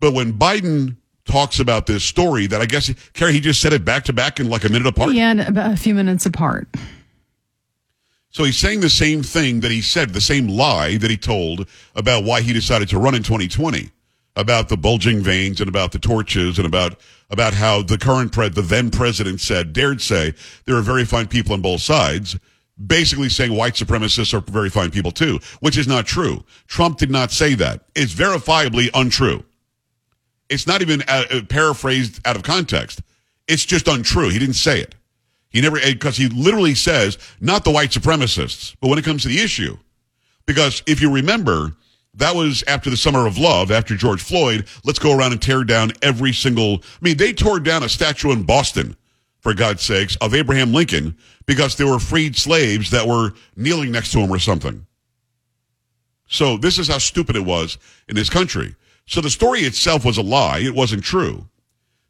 But 0.00 0.14
when 0.14 0.32
Biden 0.32 0.96
talks 1.26 1.58
about 1.60 1.86
this 1.86 2.04
story 2.04 2.46
that 2.46 2.60
I 2.60 2.66
guess, 2.66 2.92
Carrie, 3.12 3.32
he 3.32 3.40
just 3.40 3.60
said 3.60 3.72
it 3.72 3.84
back 3.84 4.04
to 4.04 4.12
back 4.12 4.40
in 4.40 4.48
like 4.48 4.64
a 4.64 4.68
minute 4.68 4.86
apart. 4.86 5.12
Yeah, 5.12 5.32
about 5.32 5.72
a 5.72 5.76
few 5.76 5.94
minutes 5.94 6.24
apart. 6.24 6.68
So 8.30 8.44
he's 8.44 8.56
saying 8.56 8.80
the 8.80 8.90
same 8.90 9.22
thing 9.22 9.60
that 9.60 9.70
he 9.70 9.80
said, 9.80 10.10
the 10.10 10.20
same 10.20 10.46
lie 10.48 10.98
that 10.98 11.10
he 11.10 11.16
told 11.16 11.66
about 11.94 12.24
why 12.24 12.42
he 12.42 12.52
decided 12.52 12.88
to 12.90 12.98
run 12.98 13.14
in 13.14 13.22
2020, 13.22 13.90
about 14.36 14.68
the 14.68 14.76
bulging 14.76 15.22
veins 15.22 15.60
and 15.60 15.68
about 15.68 15.92
the 15.92 15.98
torches 15.98 16.58
and 16.58 16.66
about 16.66 17.00
about 17.30 17.54
how 17.54 17.82
the 17.82 17.98
current 17.98 18.32
pre- 18.32 18.48
the 18.48 18.62
then 18.62 18.90
president 18.90 19.40
said, 19.40 19.72
dared 19.72 20.00
say, 20.00 20.32
there 20.64 20.76
are 20.76 20.82
very 20.82 21.04
fine 21.04 21.26
people 21.26 21.54
on 21.54 21.62
both 21.62 21.80
sides, 21.80 22.38
basically 22.86 23.28
saying 23.28 23.52
white 23.52 23.74
supremacists 23.74 24.34
are 24.34 24.40
very 24.52 24.70
fine 24.70 24.90
people 24.90 25.10
too, 25.10 25.40
which 25.60 25.76
is 25.76 25.88
not 25.88 26.06
true. 26.06 26.44
Trump 26.68 26.98
did 26.98 27.10
not 27.10 27.32
say 27.32 27.54
that. 27.54 27.84
It's 27.96 28.14
verifiably 28.14 28.90
untrue. 28.94 29.44
It's 30.48 30.66
not 30.66 30.82
even 30.82 31.02
uh, 31.08 31.24
uh 31.30 31.40
paraphrased 31.48 32.20
out 32.26 32.36
of 32.36 32.42
context. 32.42 33.02
It's 33.48 33.64
just 33.64 33.88
untrue. 33.88 34.28
He 34.28 34.38
didn't 34.38 34.54
say 34.54 34.80
it. 34.80 34.94
He 35.48 35.60
never, 35.60 35.78
because 35.80 36.16
he 36.16 36.28
literally 36.28 36.74
says, 36.74 37.18
not 37.40 37.64
the 37.64 37.70
white 37.70 37.90
supremacists, 37.90 38.74
but 38.80 38.88
when 38.88 38.98
it 38.98 39.04
comes 39.04 39.22
to 39.22 39.28
the 39.28 39.40
issue. 39.40 39.76
Because 40.44 40.82
if 40.86 41.00
you 41.00 41.12
remember, 41.12 41.72
that 42.14 42.34
was 42.34 42.64
after 42.66 42.90
the 42.90 42.96
summer 42.96 43.26
of 43.26 43.38
love, 43.38 43.70
after 43.70 43.94
George 43.94 44.22
Floyd. 44.22 44.66
Let's 44.84 44.98
go 44.98 45.16
around 45.16 45.32
and 45.32 45.42
tear 45.42 45.64
down 45.64 45.92
every 46.02 46.32
single. 46.32 46.82
I 46.82 46.98
mean, 47.00 47.16
they 47.16 47.32
tore 47.32 47.60
down 47.60 47.82
a 47.82 47.88
statue 47.88 48.32
in 48.32 48.42
Boston, 48.42 48.96
for 49.46 49.54
God's 49.54 49.82
sakes, 49.82 50.16
of 50.16 50.34
Abraham 50.34 50.72
Lincoln 50.72 51.16
because 51.46 51.76
there 51.76 51.86
were 51.86 52.00
freed 52.00 52.34
slaves 52.34 52.90
that 52.90 53.06
were 53.06 53.32
kneeling 53.54 53.92
next 53.92 54.10
to 54.12 54.18
him 54.18 54.30
or 54.30 54.40
something. 54.40 54.84
So 56.26 56.56
this 56.56 56.80
is 56.80 56.88
how 56.88 56.98
stupid 56.98 57.36
it 57.36 57.44
was 57.44 57.78
in 58.08 58.16
this 58.16 58.28
country. 58.28 58.74
So 59.06 59.20
the 59.20 59.30
story 59.30 59.60
itself 59.60 60.04
was 60.04 60.18
a 60.18 60.22
lie. 60.22 60.58
It 60.58 60.74
wasn't 60.74 61.04
true. 61.04 61.46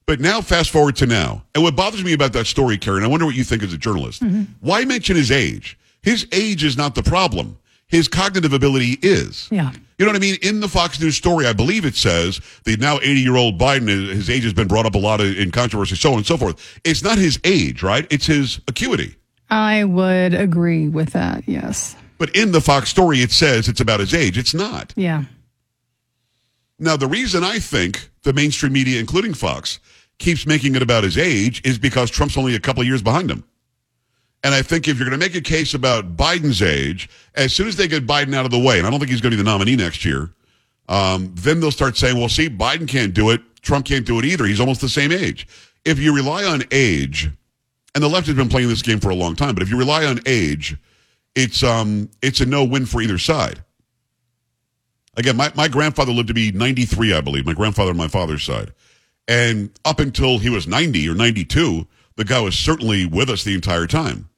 But 0.07 0.21
now, 0.21 0.41
fast 0.41 0.71
forward 0.71 0.97
to 0.97 1.07
now. 1.07 1.43
And 1.55 1.65
what 1.65 1.75
bothers 1.75 2.05
me 2.05 2.13
about 2.13 2.33
that 2.35 2.47
story, 2.47 2.79
Karen, 2.79 3.03
I 3.03 3.09
wonder 3.09 3.27
what 3.27 3.35
you 3.35 3.43
think 3.43 3.63
as 3.63 3.73
a 3.73 3.79
journalist. 3.79 4.23
Mm-hmm. 4.23 4.45
Why 4.61 4.85
mention 4.85 5.17
his 5.17 5.33
age? 5.33 5.77
His 6.03 6.27
age 6.31 6.63
is 6.63 6.77
not 6.77 6.95
the 6.95 7.03
problem. 7.03 7.59
His 7.89 8.07
cognitive 8.07 8.53
ability 8.53 8.99
is. 9.03 9.49
Yeah. 9.51 9.73
You 9.99 10.05
know 10.05 10.13
what 10.13 10.17
I 10.17 10.21
mean? 10.21 10.37
In 10.43 10.61
the 10.61 10.69
Fox 10.69 11.01
News 11.01 11.17
story, 11.17 11.47
I 11.47 11.53
believe 11.53 11.85
it 11.85 11.97
says 11.97 12.41
the 12.65 12.77
now 12.77 12.97
80 12.97 13.21
year 13.21 13.37
old 13.37 13.59
Biden, 13.59 13.89
his 14.09 14.31
age 14.31 14.45
has 14.45 14.53
been 14.53 14.69
brought 14.69 14.87
up 14.87 14.95
a 14.95 14.99
lot 14.99 15.21
in 15.21 15.51
controversy, 15.51 15.97
so 15.97 16.13
on 16.13 16.19
and 16.19 16.27
so 16.27 16.37
forth. 16.37 16.81
It's 16.85 17.03
not 17.03 17.19
his 17.19 17.41
age, 17.45 17.83
right? 17.83 18.07
It's 18.11 18.27
his 18.27 18.61
acuity. 18.69 19.17
I 19.51 19.85
would 19.85 20.35
agree 20.35 20.89
with 20.89 21.11
that, 21.11 21.45
yes. 21.47 21.97
But 22.19 22.35
in 22.35 22.53
the 22.53 22.61
Fox 22.61 22.91
story, 22.91 23.19
it 23.21 23.31
says 23.31 23.69
it's 23.69 23.81
about 23.81 24.01
his 24.01 24.15
age. 24.15 24.39
It's 24.39 24.55
not. 24.55 24.93
Yeah. 24.97 25.25
Now, 26.79 26.97
the 26.97 27.07
reason 27.07 27.43
I 27.43 27.59
think 27.59 28.11
the 28.23 28.33
mainstream 28.33 28.73
media, 28.73 29.01
including 29.01 29.35
Fox, 29.35 29.81
keeps 30.19 30.47
making 30.47 30.75
it 30.75 30.83
about 30.83 31.05
his 31.05 31.17
age 31.17 31.63
is 31.65 31.79
because 31.79 32.11
Trump's 32.11 32.37
only 32.37 32.55
a 32.55 32.61
couple 32.61 32.83
of 32.83 32.87
years 32.87 33.03
behind 33.03 33.31
him. 33.31 33.45
And 34.45 34.55
I 34.55 34.63
think 34.63 34.87
if 34.87 34.99
you're 34.99 35.09
going 35.09 35.19
to 35.19 35.25
make 35.25 35.35
a 35.35 35.41
case 35.41 35.75
about 35.75 36.17
Biden's 36.17 36.63
age, 36.63 37.09
as 37.35 37.53
soon 37.53 37.67
as 37.67 37.77
they 37.77 37.89
get 37.89 38.07
Biden 38.07 38.35
out 38.35 38.45
of 38.45 38.51
the 38.51 38.59
way, 38.59 38.79
and 38.79 38.87
I 38.87 38.91
don't 38.91 39.01
think 39.01 39.11
he's 39.11 39.21
going 39.21 39.33
to 39.33 39.37
be 39.37 39.43
the 39.43 39.49
nominee 39.49 39.77
next 39.77 40.05
year, 40.05 40.31
um, 40.89 41.33
then 41.35 41.61
they'll 41.61 41.73
start 41.73 41.97
saying, 41.97 42.17
well, 42.17 42.29
see, 42.29 42.49
Biden 42.49 42.87
can't 42.87 43.13
do 43.13 43.31
it. 43.31 43.41
Trump 43.63 43.87
can't 43.87 44.07
do 44.07 44.19
it 44.19 44.25
either. 44.25 44.45
He's 44.45 44.61
almost 44.61 44.81
the 44.81 44.89
same 44.89 45.11
age. 45.11 45.49
If 45.85 45.99
you 45.99 46.15
rely 46.15 46.45
on 46.45 46.63
age, 46.71 47.31
and 47.95 48.05
the 48.05 48.09
left 48.09 48.27
has 48.27 48.37
been 48.37 48.49
playing 48.49 48.69
this 48.69 48.83
game 48.83 49.01
for 49.01 49.11
a 49.11 49.15
long 49.15 49.35
time, 49.35 49.55
but 49.55 49.63
if 49.63 49.71
you 49.71 49.79
rely 49.79 50.05
on 50.05 50.21
age, 50.27 50.77
it's 51.35 51.63
um 51.63 52.09
it's 52.23 52.41
a 52.41 52.47
no 52.47 52.65
win 52.65 52.87
for 52.87 53.03
either 53.03 53.19
side. 53.19 53.63
Again, 55.17 55.37
my, 55.37 55.51
my 55.55 55.69
grandfather 55.69 56.13
lived 56.13 56.29
to 56.29 56.35
be 56.35 56.53
93, 56.53 57.15
I 57.15 57.21
believe, 57.21 57.47
my 57.47 57.55
grandfather 57.55 57.91
on 57.91 57.97
my 57.97 58.09
father's 58.09 58.45
side. 58.45 58.73
And 59.29 59.71
up 59.85 59.99
until 59.99 60.39
he 60.39 60.51
was 60.51 60.67
90 60.67 61.09
or 61.09 61.15
92, 61.15 61.87
the 62.17 62.25
guy 62.25 62.41
was 62.41 62.57
certainly 62.57 63.07
with 63.07 63.31
us 63.31 63.45
the 63.45 63.55
entire 63.55 63.87
time. 63.87 64.29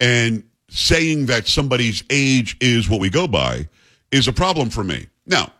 And 0.00 0.44
saying 0.68 1.26
that 1.26 1.46
somebody's 1.46 2.02
age 2.10 2.56
is 2.60 2.88
what 2.88 3.00
we 3.00 3.10
go 3.10 3.26
by 3.26 3.68
is 4.10 4.28
a 4.28 4.32
problem 4.32 4.70
for 4.70 4.84
me. 4.84 5.06
Now, 5.26 5.52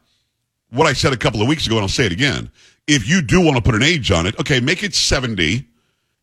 what 0.71 0.87
I 0.87 0.93
said 0.93 1.12
a 1.12 1.17
couple 1.17 1.43
of 1.43 1.49
weeks 1.49 1.67
ago, 1.67 1.76
and 1.76 1.83
I'll 1.83 1.88
say 1.88 2.07
it 2.07 2.12
again, 2.12 2.50
if 2.87 3.09
you 3.09 3.23
do 3.23 3.40
want 3.40 3.57
to 3.57 3.62
put 3.62 3.75
an 3.75 3.83
age 3.83 4.11
on 4.11 4.26
it, 4.26 4.38
okay, 4.40 4.61
make 4.61 4.83
it 4.83 4.95
70. 4.95 5.67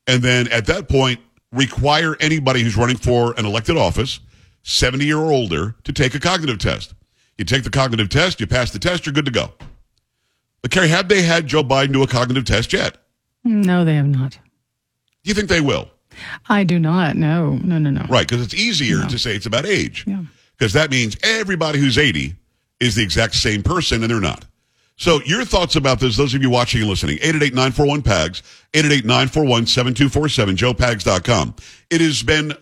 And 0.07 0.21
then 0.21 0.47
at 0.51 0.65
that 0.67 0.89
point, 0.89 1.19
require 1.51 2.15
anybody 2.19 2.61
who's 2.61 2.75
running 2.75 2.97
for 2.97 3.33
an 3.37 3.45
elected 3.45 3.77
office, 3.77 4.19
70 4.63 5.11
or 5.13 5.31
older, 5.31 5.75
to 5.83 5.93
take 5.93 6.15
a 6.15 6.19
cognitive 6.19 6.59
test. 6.59 6.93
You 7.37 7.45
take 7.45 7.63
the 7.63 7.69
cognitive 7.69 8.09
test, 8.09 8.39
you 8.39 8.47
pass 8.47 8.71
the 8.71 8.79
test, 8.79 9.05
you're 9.05 9.13
good 9.13 9.25
to 9.25 9.31
go. 9.31 9.53
But 10.61 10.71
Carrie, 10.71 10.87
have 10.87 11.07
they 11.07 11.21
had 11.21 11.47
Joe 11.47 11.63
Biden 11.63 11.93
do 11.93 12.03
a 12.03 12.07
cognitive 12.07 12.45
test 12.45 12.73
yet? 12.73 12.97
No, 13.43 13.85
they 13.85 13.95
have 13.95 14.07
not. 14.07 14.31
Do 14.31 14.39
you 15.29 15.33
think 15.33 15.49
they 15.49 15.61
will? 15.61 15.89
I 16.49 16.63
do 16.63 16.79
not. 16.79 17.15
No, 17.15 17.51
no, 17.57 17.77
no, 17.77 17.91
no. 17.91 18.05
Right, 18.09 18.27
because 18.27 18.43
it's 18.43 18.55
easier 18.55 18.99
no. 18.99 19.07
to 19.07 19.19
say 19.19 19.35
it's 19.35 19.45
about 19.45 19.65
age. 19.65 20.03
Yeah. 20.07 20.23
Because 20.57 20.73
that 20.73 20.89
means 20.89 21.15
everybody 21.21 21.79
who's 21.79 21.97
80 21.97 22.35
is 22.79 22.95
the 22.95 23.03
exact 23.03 23.35
same 23.35 23.61
person, 23.61 24.01
and 24.01 24.11
they're 24.11 24.19
not. 24.19 24.45
So 24.95 25.21
your 25.25 25.45
thoughts 25.45 25.75
about 25.75 25.99
this, 25.99 26.17
those 26.17 26.33
of 26.33 26.41
you 26.41 26.49
watching 26.49 26.81
and 26.81 26.89
listening, 26.89 27.17
888-941-PAGS, 27.17 28.41
888-941-7247, 28.73 30.55
joepags.com. 30.57 31.55
It 31.91 32.01
has 32.01 32.23
been 32.23 32.53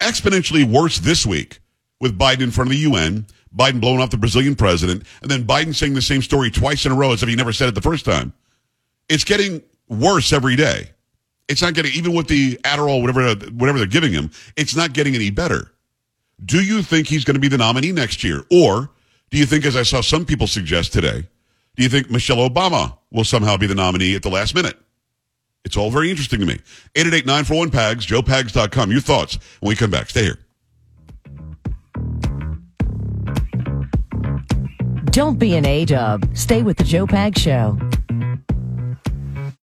exponentially 0.00 0.64
worse 0.64 0.98
this 0.98 1.24
week 1.24 1.60
with 2.00 2.18
Biden 2.18 2.42
in 2.42 2.50
front 2.50 2.70
of 2.70 2.76
the 2.76 2.82
UN 2.82 3.26
Biden 3.56 3.80
blowing 3.80 4.00
off 4.00 4.10
the 4.10 4.18
Brazilian 4.18 4.54
president, 4.54 5.04
and 5.22 5.30
then 5.30 5.44
Biden 5.44 5.74
saying 5.74 5.94
the 5.94 6.02
same 6.02 6.22
story 6.22 6.50
twice 6.50 6.84
in 6.84 6.92
a 6.92 6.94
row 6.94 7.12
as 7.12 7.22
if 7.22 7.28
he 7.28 7.36
never 7.36 7.52
said 7.52 7.68
it 7.68 7.74
the 7.74 7.80
first 7.80 8.04
time. 8.04 8.32
It's 9.08 9.24
getting 9.24 9.62
worse 9.88 10.32
every 10.32 10.56
day. 10.56 10.90
It's 11.48 11.62
not 11.62 11.74
getting 11.74 11.92
even 11.92 12.12
with 12.12 12.28
the 12.28 12.56
Adderall, 12.64 13.00
whatever 13.00 13.34
whatever 13.52 13.78
they're 13.78 13.86
giving 13.86 14.12
him. 14.12 14.30
It's 14.56 14.76
not 14.76 14.92
getting 14.92 15.14
any 15.14 15.30
better. 15.30 15.72
Do 16.44 16.62
you 16.62 16.82
think 16.82 17.06
he's 17.06 17.24
going 17.24 17.36
to 17.36 17.40
be 17.40 17.48
the 17.48 17.56
nominee 17.56 17.92
next 17.92 18.22
year, 18.22 18.44
or 18.50 18.90
do 19.30 19.38
you 19.38 19.46
think, 19.46 19.64
as 19.64 19.76
I 19.76 19.84
saw 19.84 20.02
some 20.02 20.26
people 20.26 20.46
suggest 20.46 20.92
today, 20.92 21.26
do 21.76 21.82
you 21.82 21.88
think 21.88 22.10
Michelle 22.10 22.48
Obama 22.48 22.98
will 23.10 23.24
somehow 23.24 23.56
be 23.56 23.66
the 23.66 23.74
nominee 23.74 24.14
at 24.14 24.22
the 24.22 24.28
last 24.28 24.54
minute? 24.54 24.78
It's 25.64 25.76
all 25.76 25.90
very 25.90 26.10
interesting 26.10 26.40
to 26.40 26.46
me. 26.46 26.58
888-941-PAGS, 26.94 28.06
joepags.com. 28.06 28.90
Your 28.92 29.00
thoughts 29.00 29.38
when 29.60 29.70
we 29.70 29.76
come 29.76 29.90
back. 29.90 30.10
Stay 30.10 30.22
here. 30.22 30.38
Don't 35.16 35.38
be 35.38 35.56
an 35.56 35.64
A-dub. 35.64 36.36
Stay 36.36 36.62
with 36.62 36.76
the 36.76 36.84
Joe 36.84 37.06
Pag 37.06 37.38
Show. 37.38 37.78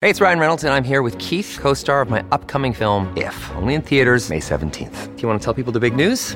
Hey, 0.01 0.10
it's 0.10 0.20
Ryan 0.20 0.39
Reynolds, 0.39 0.66
and 0.66 0.74
I'm 0.74 0.84
here 0.84 1.01
with 1.01 1.18
Keith, 1.20 1.58
co-star 1.62 2.01
of 2.01 2.10
my 2.10 2.22
upcoming 2.34 2.74
film, 2.74 3.16
If, 3.16 3.50
only 3.56 3.75
in 3.75 3.82
theaters 3.82 4.30
May 4.30 4.39
17th. 4.39 5.16
Do 5.16 5.22
you 5.22 5.25
want 5.25 5.39
to 5.39 5.46
tell 5.46 5.54
people 5.54 5.72
the 5.72 5.80
big 5.80 5.96
news? 5.96 6.36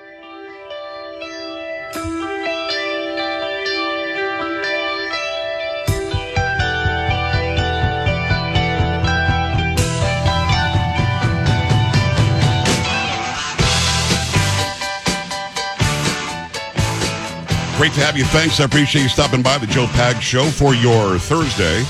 Great 17.81 17.93
to 17.93 18.01
have 18.01 18.15
you. 18.15 18.25
Thanks. 18.25 18.59
I 18.59 18.65
appreciate 18.65 19.01
you 19.01 19.09
stopping 19.09 19.41
by 19.41 19.57
the 19.57 19.65
Joe 19.65 19.87
Pag 19.87 20.21
Show 20.21 20.45
for 20.51 20.75
your 20.75 21.17
Thursday. 21.17 21.83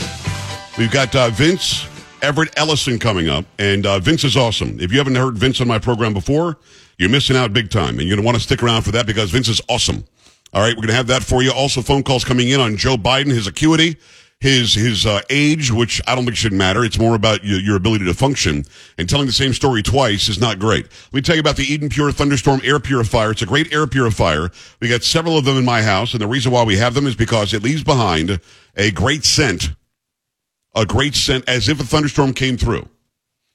We've 0.78 0.90
got 0.90 1.14
uh, 1.14 1.32
Vince 1.32 1.86
Everett 2.22 2.54
Ellison 2.56 2.98
coming 2.98 3.28
up, 3.28 3.44
and 3.60 3.86
uh, 3.86 4.00
Vince 4.00 4.24
is 4.24 4.38
awesome. 4.38 4.80
If 4.80 4.94
you 4.94 5.00
haven't 5.00 5.16
heard 5.16 5.38
Vince 5.38 5.60
on 5.60 5.68
my 5.68 5.80
program 5.80 6.14
before, 6.14 6.60
you're 6.98 7.10
missing 7.10 7.36
out 7.36 7.52
big 7.52 7.70
time, 7.70 8.00
and 8.00 8.08
you're 8.08 8.16
going 8.16 8.22
to 8.22 8.26
want 8.26 8.38
to 8.38 8.42
stick 8.42 8.64
around 8.64 8.84
for 8.84 8.92
that 8.92 9.06
because 9.06 9.32
Vince 9.32 9.50
is 9.50 9.60
awesome. 9.68 10.06
All 10.54 10.62
right, 10.62 10.70
we're 10.70 10.84
going 10.84 10.88
to 10.88 10.94
have 10.94 11.08
that 11.08 11.24
for 11.24 11.44
you. 11.44 11.52
Also, 11.52 11.82
phone 11.82 12.04
calls 12.04 12.24
coming 12.24 12.48
in 12.48 12.62
on 12.62 12.78
Joe 12.78 12.96
Biden, 12.96 13.28
his 13.28 13.48
acuity, 13.48 13.98
his 14.42 14.74
his 14.74 15.06
uh, 15.06 15.22
age, 15.30 15.72
which 15.72 16.02
I 16.08 16.16
don't 16.16 16.26
think 16.26 16.36
should 16.36 16.52
matter. 16.52 16.84
It's 16.84 16.98
more 16.98 17.16
about 17.16 17.44
your, 17.44 17.60
your 17.60 17.76
ability 17.78 18.06
to 18.06 18.14
function. 18.14 18.66
And 18.98 19.08
telling 19.08 19.28
the 19.28 19.32
same 19.32 19.54
story 19.54 19.84
twice 19.84 20.28
is 20.28 20.42
not 20.42 20.60
great. 20.60 20.86
Let 20.86 21.14
me 21.14 21.22
tell 21.22 21.36
you 21.36 21.40
about 21.40 21.56
the 21.56 21.72
Eden 21.72 21.90
Pure 21.90 22.14
Thunderstorm 22.14 22.60
air 22.64 22.80
purifier. 22.80 23.32
It's 23.32 23.44
a 23.44 23.46
great 23.46 23.72
air 23.72 23.86
purifier. 23.86 24.50
We 24.80 24.90
got 24.90 25.04
several 25.04 25.38
of 25.38 25.46
them 25.46 25.58
in 25.58 25.64
my 25.64 25.84
house, 25.84 26.14
and 26.14 26.22
the 26.22 26.28
reason 26.28 26.52
why 26.52 26.64
we 26.64 26.76
have 26.78 26.96
them 26.96 27.06
is 27.06 27.16
because 27.16 27.54
it 27.54 27.62
leaves 27.62 27.84
behind 27.84 28.42
a 28.76 28.90
great 28.90 29.24
scent, 29.24 29.70
a 30.76 30.88
great 30.88 31.14
scent 31.14 31.48
as 31.48 31.70
if 31.70 31.80
a 31.80 31.84
thunderstorm 31.84 32.34
came 32.34 32.58
through. 32.58 32.90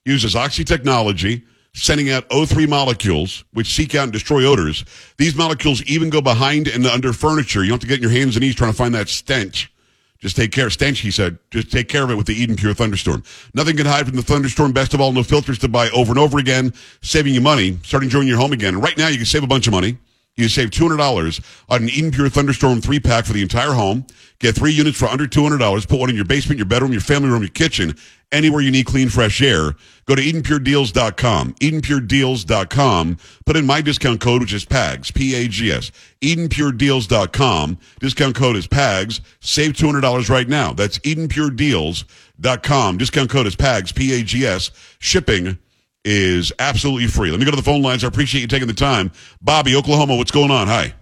Uses 0.05 0.37
oxy 0.37 0.63
technology 0.63 1.43
sending 1.75 2.11
out 2.11 2.29
O3 2.31 2.69
molecules, 2.69 3.45
which 3.53 3.75
seek 3.75 3.95
out 3.97 4.05
and 4.05 4.13
destroy 4.13 4.45
odors. 4.45 4.85
These 5.19 5.35
molecules 5.35 5.83
even 5.83 6.11
go 6.11 6.23
behind 6.23 6.69
and 6.69 6.87
under 6.87 7.13
furniture. 7.13 7.63
You 7.65 7.71
don't 7.71 7.75
have 7.75 7.81
to 7.81 7.87
get 7.89 7.97
in 7.97 8.03
your 8.03 8.13
hands 8.13 8.37
and 8.37 8.43
knees 8.43 8.55
trying 8.55 8.71
to 8.71 8.77
find 8.77 8.95
that 8.95 9.09
stench. 9.09 9.71
Just 10.21 10.37
take 10.37 10.53
care. 10.53 10.71
Stench, 10.71 11.01
he 11.01 11.11
said. 11.11 11.39
Just 11.51 11.71
take 11.71 11.89
care 11.89 12.03
of 12.03 12.11
it 12.11 12.17
with 12.17 12.27
the 12.27 12.35
Eden 12.35 12.57
Pure 12.57 12.75
Thunderstorm. 12.75 13.23
Nothing 13.55 13.77
can 13.77 13.87
hide 13.87 14.07
from 14.07 14.17
the 14.17 14.23
thunderstorm. 14.23 14.73
Best 14.73 14.95
of 14.95 15.01
all, 15.01 15.13
no 15.13 15.23
filters 15.23 15.59
to 15.61 15.69
buy 15.69 15.91
over 15.91 16.13
and 16.13 16.19
over 16.19 16.39
again, 16.39 16.73
saving 17.03 17.35
you 17.35 17.41
money. 17.41 17.79
Start 17.83 18.03
enjoying 18.03 18.29
your 18.29 18.39
home 18.39 18.53
again. 18.53 18.75
And 18.75 18.83
right 18.83 18.97
now, 18.97 19.09
you 19.09 19.17
can 19.17 19.27
save 19.27 19.43
a 19.43 19.47
bunch 19.47 19.67
of 19.67 19.73
money. 19.73 19.99
You 20.37 20.49
save 20.51 20.69
$200 20.71 21.43
on 21.71 21.85
an 21.85 21.89
Eden 21.89 22.11
Pure 22.11 22.29
Thunderstorm 22.29 22.83
three 22.83 23.01
pack 23.01 23.25
for 23.25 23.33
the 23.33 23.41
entire 23.41 23.73
home. 23.73 24.07
Get 24.39 24.55
three 24.55 24.73
units 24.73 24.99
for 24.99 25.07
under 25.07 25.27
$200. 25.27 25.89
Put 25.89 25.99
one 25.99 26.11
in 26.11 26.17
your 26.17 26.27
basement, 26.27 26.59
your 26.59 26.67
bedroom, 26.67 26.93
your 26.93 27.01
family 27.01 27.31
room, 27.31 27.41
your 27.41 27.49
kitchen, 27.49 27.97
anywhere 28.31 28.61
you 28.61 28.71
need 28.71 28.85
clean, 28.85 29.09
fresh 29.09 29.41
air. 29.41 29.75
Go 30.05 30.15
to 30.15 30.21
EdenPureDeals.com. 30.21 31.55
EdenPureDeals.com. 31.55 33.17
Put 33.47 33.57
in 33.57 33.65
my 33.65 33.81
discount 33.81 34.21
code, 34.21 34.43
which 34.43 34.53
is 34.53 34.67
PAGS, 34.67 35.11
P-A-G-S. 35.11 35.91
EdenPureDeals.com. 36.21 37.79
Discount 38.01 38.35
code 38.35 38.57
is 38.57 38.67
PAGS. 38.67 39.23
Save 39.41 39.73
$200 39.73 40.29
right 40.29 40.49
now. 40.49 40.75
That's 40.75 40.99
EdenPureDeals.com. 40.99 42.99
Discount 42.99 43.31
code 43.31 43.47
is 43.47 43.57
PAGS, 43.57 43.93
P-A-G-S. 43.93 44.71
Shipping 44.99 45.57
is 46.07 46.53
absolutely 46.61 47.09
free. 47.09 47.31
Let 47.31 47.39
me 47.41 47.45
go 47.45 47.51
to 47.51 47.57
the 47.57 47.63
phone 47.63 47.83
lines. 47.83 48.05
I 48.05 48.09
appreciate 48.09 48.41
you 48.41 48.47
taking 48.47 48.69
the 48.69 48.73
time. 48.75 49.11
Bobby, 49.43 49.75
Oklahoma, 49.75 50.17
what's 50.17 50.31
going 50.31 50.51
on? 50.51 50.69
Hi. 50.69 50.95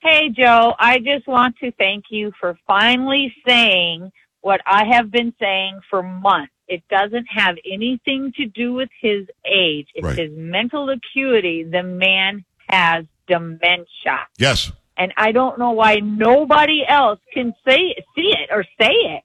Hey, 0.00 0.28
Joe, 0.28 0.74
I 0.78 0.98
just 0.98 1.26
want 1.26 1.56
to 1.58 1.72
thank 1.72 2.04
you 2.10 2.32
for 2.38 2.56
finally 2.66 3.34
saying 3.46 4.12
what 4.42 4.60
I 4.64 4.84
have 4.84 5.10
been 5.10 5.34
saying 5.40 5.80
for 5.90 6.02
months. 6.02 6.52
It 6.68 6.82
doesn't 6.88 7.26
have 7.26 7.56
anything 7.68 8.32
to 8.36 8.46
do 8.46 8.74
with 8.74 8.90
his 9.00 9.26
age. 9.44 9.88
It's 9.94 10.04
Right. 10.04 10.18
his 10.18 10.30
mental 10.36 10.90
acuity. 10.90 11.64
The 11.64 11.82
man 11.82 12.44
has 12.68 13.06
dementia. 13.26 14.26
Yes. 14.38 14.70
And 14.96 15.12
I 15.16 15.32
don't 15.32 15.58
know 15.58 15.70
why 15.70 15.96
nobody 15.96 16.84
else 16.86 17.20
can 17.32 17.54
say 17.66 17.94
see 18.14 18.34
it 18.36 18.50
or 18.52 18.64
say 18.80 18.92
it. 18.92 19.22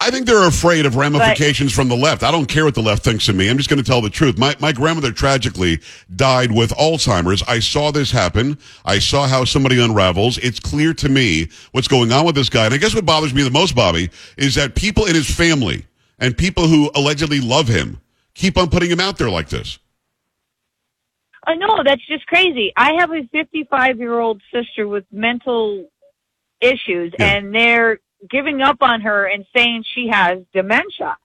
I 0.00 0.10
think 0.12 0.26
they're 0.26 0.46
afraid 0.46 0.86
of 0.86 0.94
ramifications 0.94 1.72
from 1.72 1.88
the 1.88 1.96
left. 1.96 2.22
I 2.22 2.30
don't 2.30 2.46
care 2.46 2.64
what 2.64 2.74
the 2.76 2.82
left 2.82 3.02
thinks 3.02 3.28
of 3.28 3.34
me. 3.34 3.48
I'm 3.48 3.56
just 3.56 3.68
going 3.68 3.82
to 3.82 3.84
tell 3.84 4.00
the 4.00 4.08
truth. 4.08 4.38
My, 4.38 4.54
my 4.60 4.70
grandmother 4.70 5.10
tragically 5.10 5.80
died 6.14 6.52
with 6.52 6.70
Alzheimer's. 6.70 7.42
I 7.48 7.58
saw 7.58 7.90
this 7.90 8.12
happen. 8.12 8.58
I 8.84 9.00
saw 9.00 9.26
how 9.26 9.44
somebody 9.44 9.82
unravels. 9.82 10.38
It's 10.38 10.60
clear 10.60 10.94
to 10.94 11.08
me 11.08 11.48
what's 11.72 11.88
going 11.88 12.12
on 12.12 12.24
with 12.24 12.36
this 12.36 12.48
guy. 12.48 12.66
And 12.66 12.74
I 12.74 12.76
guess 12.76 12.94
what 12.94 13.04
bothers 13.06 13.34
me 13.34 13.42
the 13.42 13.50
most, 13.50 13.74
Bobby, 13.74 14.08
is 14.36 14.54
that 14.54 14.76
people 14.76 15.04
in 15.06 15.16
his 15.16 15.28
family 15.28 15.84
and 16.20 16.36
people 16.36 16.68
who 16.68 16.92
allegedly 16.94 17.40
love 17.40 17.66
him 17.66 18.00
keep 18.34 18.56
on 18.56 18.70
putting 18.70 18.90
him 18.90 19.00
out 19.00 19.18
there 19.18 19.30
like 19.30 19.48
this. 19.48 19.80
I 21.44 21.56
know 21.56 21.82
that's 21.84 22.06
just 22.06 22.24
crazy. 22.28 22.72
I 22.76 22.92
have 23.00 23.10
a 23.10 23.24
55 23.32 23.98
year 23.98 24.20
old 24.20 24.42
sister 24.54 24.86
with 24.86 25.04
mental 25.10 25.90
issues, 26.60 27.12
Yeah. 27.18 27.26
and 27.34 27.52
they're 27.54 27.98
giving 28.30 28.62
up 28.62 28.78
on 28.80 29.00
her 29.02 29.26
and 29.26 29.44
saying 29.54 29.84
she 29.94 30.08
has 30.08 30.38
dementia. 30.52 31.16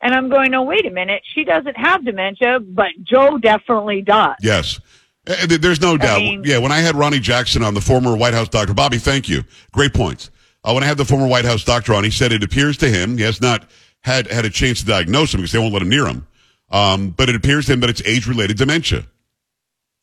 And 0.00 0.14
I'm 0.14 0.28
going, 0.28 0.50
no, 0.50 0.62
wait 0.62 0.86
a 0.86 0.90
minute. 0.90 1.22
She 1.34 1.44
doesn't 1.44 1.76
have 1.76 2.04
dementia, 2.04 2.60
but 2.60 2.88
Joe 3.02 3.38
definitely 3.38 4.02
does. 4.02 4.36
Yes. 4.40 4.78
Uh, 5.26 5.46
There's 5.48 5.80
no 5.80 5.96
doubt. 5.96 6.18
mean- 6.18 6.42
yeah, 6.44 6.58
when 6.58 6.70
I 6.72 6.78
had 6.80 6.94
Ronny 6.94 7.18
Jackson 7.18 7.62
on, 7.62 7.74
the 7.74 7.80
former 7.80 8.16
White 8.16 8.34
House 8.34 8.48
doctor, 8.48 8.74
Bobby, 8.74 8.98
thank 8.98 9.28
you. 9.28 9.42
Great 9.72 9.94
points. 9.94 10.30
Uh, 10.62 10.72
when 10.72 10.82
I 10.82 10.86
had 10.86 10.98
the 10.98 11.04
former 11.04 11.26
White 11.26 11.44
House 11.44 11.64
doctor 11.64 11.94
on, 11.94 12.04
he 12.04 12.10
said 12.10 12.32
it 12.32 12.42
appears 12.44 12.76
to 12.78 12.88
him, 12.88 13.16
he 13.16 13.24
has 13.24 13.40
not 13.40 13.68
had, 14.02 14.30
had 14.30 14.44
a 14.44 14.50
chance 14.50 14.80
to 14.80 14.86
diagnose 14.86 15.32
him 15.32 15.40
because 15.40 15.52
they 15.52 15.58
won't 15.58 15.72
let 15.72 15.82
him 15.82 15.88
near 15.88 16.06
him. 16.06 16.26
Um, 16.70 17.10
but 17.10 17.28
it 17.28 17.36
appears 17.36 17.66
to 17.66 17.72
him 17.72 17.80
that 17.80 17.90
it's 17.90 18.02
age 18.04 18.26
related 18.26 18.56
dementia. 18.56 19.06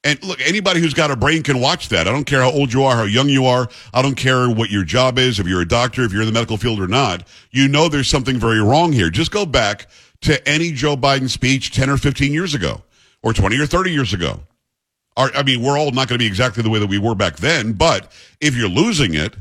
And 0.03 0.21
look, 0.23 0.41
anybody 0.41 0.81
who's 0.81 0.93
got 0.93 1.11
a 1.11 1.15
brain 1.15 1.43
can 1.43 1.61
watch 1.61 1.89
that. 1.89 2.07
I 2.07 2.11
don't 2.11 2.25
care 2.25 2.41
how 2.41 2.51
old 2.51 2.73
you 2.73 2.83
are, 2.83 2.95
how 2.95 3.03
young 3.03 3.29
you 3.29 3.45
are. 3.45 3.69
I 3.93 4.01
don't 4.01 4.15
care 4.15 4.49
what 4.49 4.69
your 4.69 4.83
job 4.83 5.17
is, 5.17 5.39
if 5.39 5.47
you're 5.47 5.61
a 5.61 5.67
doctor, 5.67 6.03
if 6.03 6.11
you're 6.11 6.21
in 6.21 6.27
the 6.27 6.33
medical 6.33 6.57
field 6.57 6.81
or 6.81 6.87
not. 6.87 7.25
You 7.51 7.69
know 7.69 7.87
there's 7.87 8.09
something 8.09 8.37
very 8.37 8.61
wrong 8.61 8.91
here. 8.91 9.09
Just 9.09 9.31
go 9.31 9.45
back 9.45 9.87
to 10.21 10.45
any 10.47 10.71
Joe 10.71 10.97
Biden 10.97 11.29
speech 11.29 11.71
10 11.71 11.89
or 11.89 11.97
15 11.97 12.33
years 12.33 12.53
ago, 12.53 12.81
or 13.21 13.33
20 13.33 13.57
or 13.59 13.65
30 13.65 13.91
years 13.91 14.13
ago. 14.13 14.41
Our, 15.15 15.31
I 15.35 15.43
mean, 15.43 15.61
we're 15.61 15.77
all 15.77 15.91
not 15.91 16.07
going 16.07 16.17
to 16.17 16.23
be 16.23 16.25
exactly 16.25 16.63
the 16.63 16.69
way 16.69 16.79
that 16.79 16.87
we 16.87 16.97
were 16.97 17.15
back 17.15 17.37
then, 17.37 17.73
but 17.73 18.11
if 18.41 18.55
you're 18.55 18.69
losing 18.69 19.13
it, 19.13 19.35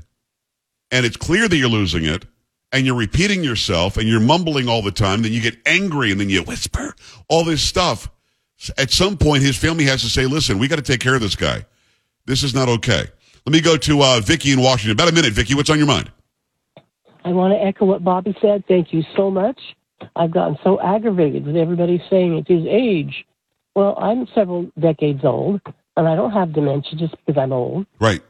and 0.91 1.07
it's 1.07 1.17
clear 1.17 1.49
that 1.49 1.57
you're 1.57 1.69
losing 1.69 2.05
it, 2.05 2.27
and 2.73 2.87
you're 2.87 2.97
repeating 2.97 3.43
yourself, 3.43 3.97
and 3.97 4.09
you're 4.09 4.21
mumbling 4.21 4.69
all 4.69 4.83
the 4.83 4.93
time, 4.93 5.23
then 5.23 5.33
you 5.33 5.41
get 5.41 5.57
angry, 5.67 6.13
and 6.13 6.21
then 6.21 6.31
you 6.31 6.43
whisper 6.43 6.95
all 7.29 7.45
this 7.45 7.63
stuff. 7.63 8.11
At 8.79 8.91
some 8.91 9.17
point, 9.17 9.43
his 9.43 9.57
family 9.57 9.85
has 9.85 10.03
to 10.03 10.09
say, 10.09 10.27
listen, 10.27 10.59
we 10.59 10.69
got 10.69 10.77
to 10.77 10.83
take 10.83 11.01
care 11.01 11.15
of 11.15 11.21
this 11.21 11.37
guy. 11.37 11.65
This 12.27 12.43
is 12.43 12.55
not 12.55 12.69
okay. 12.69 13.05
Let 13.45 13.53
me 13.53 13.61
go 13.61 13.77
to 13.77 14.03
uh, 14.03 14.21
Vicky 14.21 14.53
in 14.53 14.61
Washington. 14.61 14.93
About 14.93 15.09
a 15.09 15.15
minute, 15.15 15.33
Vicky. 15.33 15.55
What's 15.55 15.71
on 15.71 15.79
your 15.79 15.87
mind? 15.87 16.11
I 17.25 17.31
want 17.31 17.53
to 17.55 17.61
echo 17.61 17.85
what 17.85 18.05
Bobby 18.05 18.37
said. 18.41 18.65
Thank 18.69 18.93
you 18.93 19.03
so 19.17 19.31
much. 19.31 19.61
I've 20.17 20.33
gotten 20.33 20.57
so 20.63 20.81
aggravated 20.81 21.47
with 21.47 21.57
everybody 21.57 22.03
saying 22.11 22.37
it's 22.37 22.49
his 22.49 22.67
age. 22.67 23.25
Well, 23.75 23.97
I'm 23.99 24.27
several 24.35 24.71
decades 24.79 25.25
old, 25.25 25.61
and 25.97 26.09
I 26.09 26.15
don't 26.15 26.33
have 26.33 26.53
dementia 26.53 26.99
just 26.99 27.15
because 27.25 27.41
I'm 27.41 27.53
old. 27.53 27.87
Right. 27.99 28.23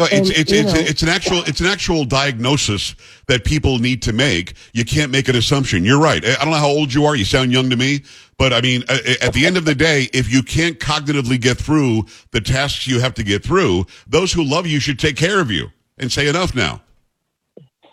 No, 0.00 0.06
it's 0.06 0.30
And, 0.30 0.38
it's 0.38 0.52
it's, 0.52 0.72
know- 0.72 0.80
it's 0.80 1.02
an 1.02 1.08
actual 1.10 1.42
it's 1.44 1.60
an 1.60 1.66
actual 1.66 2.04
diagnosis 2.04 2.94
that 3.26 3.44
people 3.44 3.78
need 3.78 4.00
to 4.02 4.12
make. 4.12 4.54
You 4.72 4.84
can't 4.84 5.12
make 5.12 5.28
an 5.28 5.36
assumption. 5.36 5.84
You're 5.84 6.00
right. 6.00 6.24
I 6.24 6.36
don't 6.36 6.50
know 6.50 6.56
how 6.56 6.68
old 6.68 6.92
you 6.92 7.04
are. 7.04 7.14
You 7.14 7.26
sound 7.26 7.52
young 7.52 7.68
to 7.68 7.76
me, 7.76 8.02
but 8.38 8.54
I 8.54 8.62
mean, 8.62 8.82
at 8.88 9.34
the 9.34 9.44
end 9.44 9.58
of 9.58 9.66
the 9.66 9.74
day, 9.74 10.08
if 10.14 10.32
you 10.32 10.42
can't 10.42 10.78
cognitively 10.80 11.38
get 11.38 11.58
through 11.58 12.06
the 12.32 12.40
tasks 12.40 12.86
you 12.86 12.98
have 13.00 13.12
to 13.14 13.22
get 13.22 13.44
through, 13.44 13.84
those 14.06 14.32
who 14.32 14.42
love 14.42 14.66
you 14.66 14.80
should 14.80 14.98
take 14.98 15.16
care 15.16 15.38
of 15.40 15.50
you 15.50 15.68
and 15.98 16.10
say 16.10 16.26
enough 16.28 16.54
now. 16.54 16.80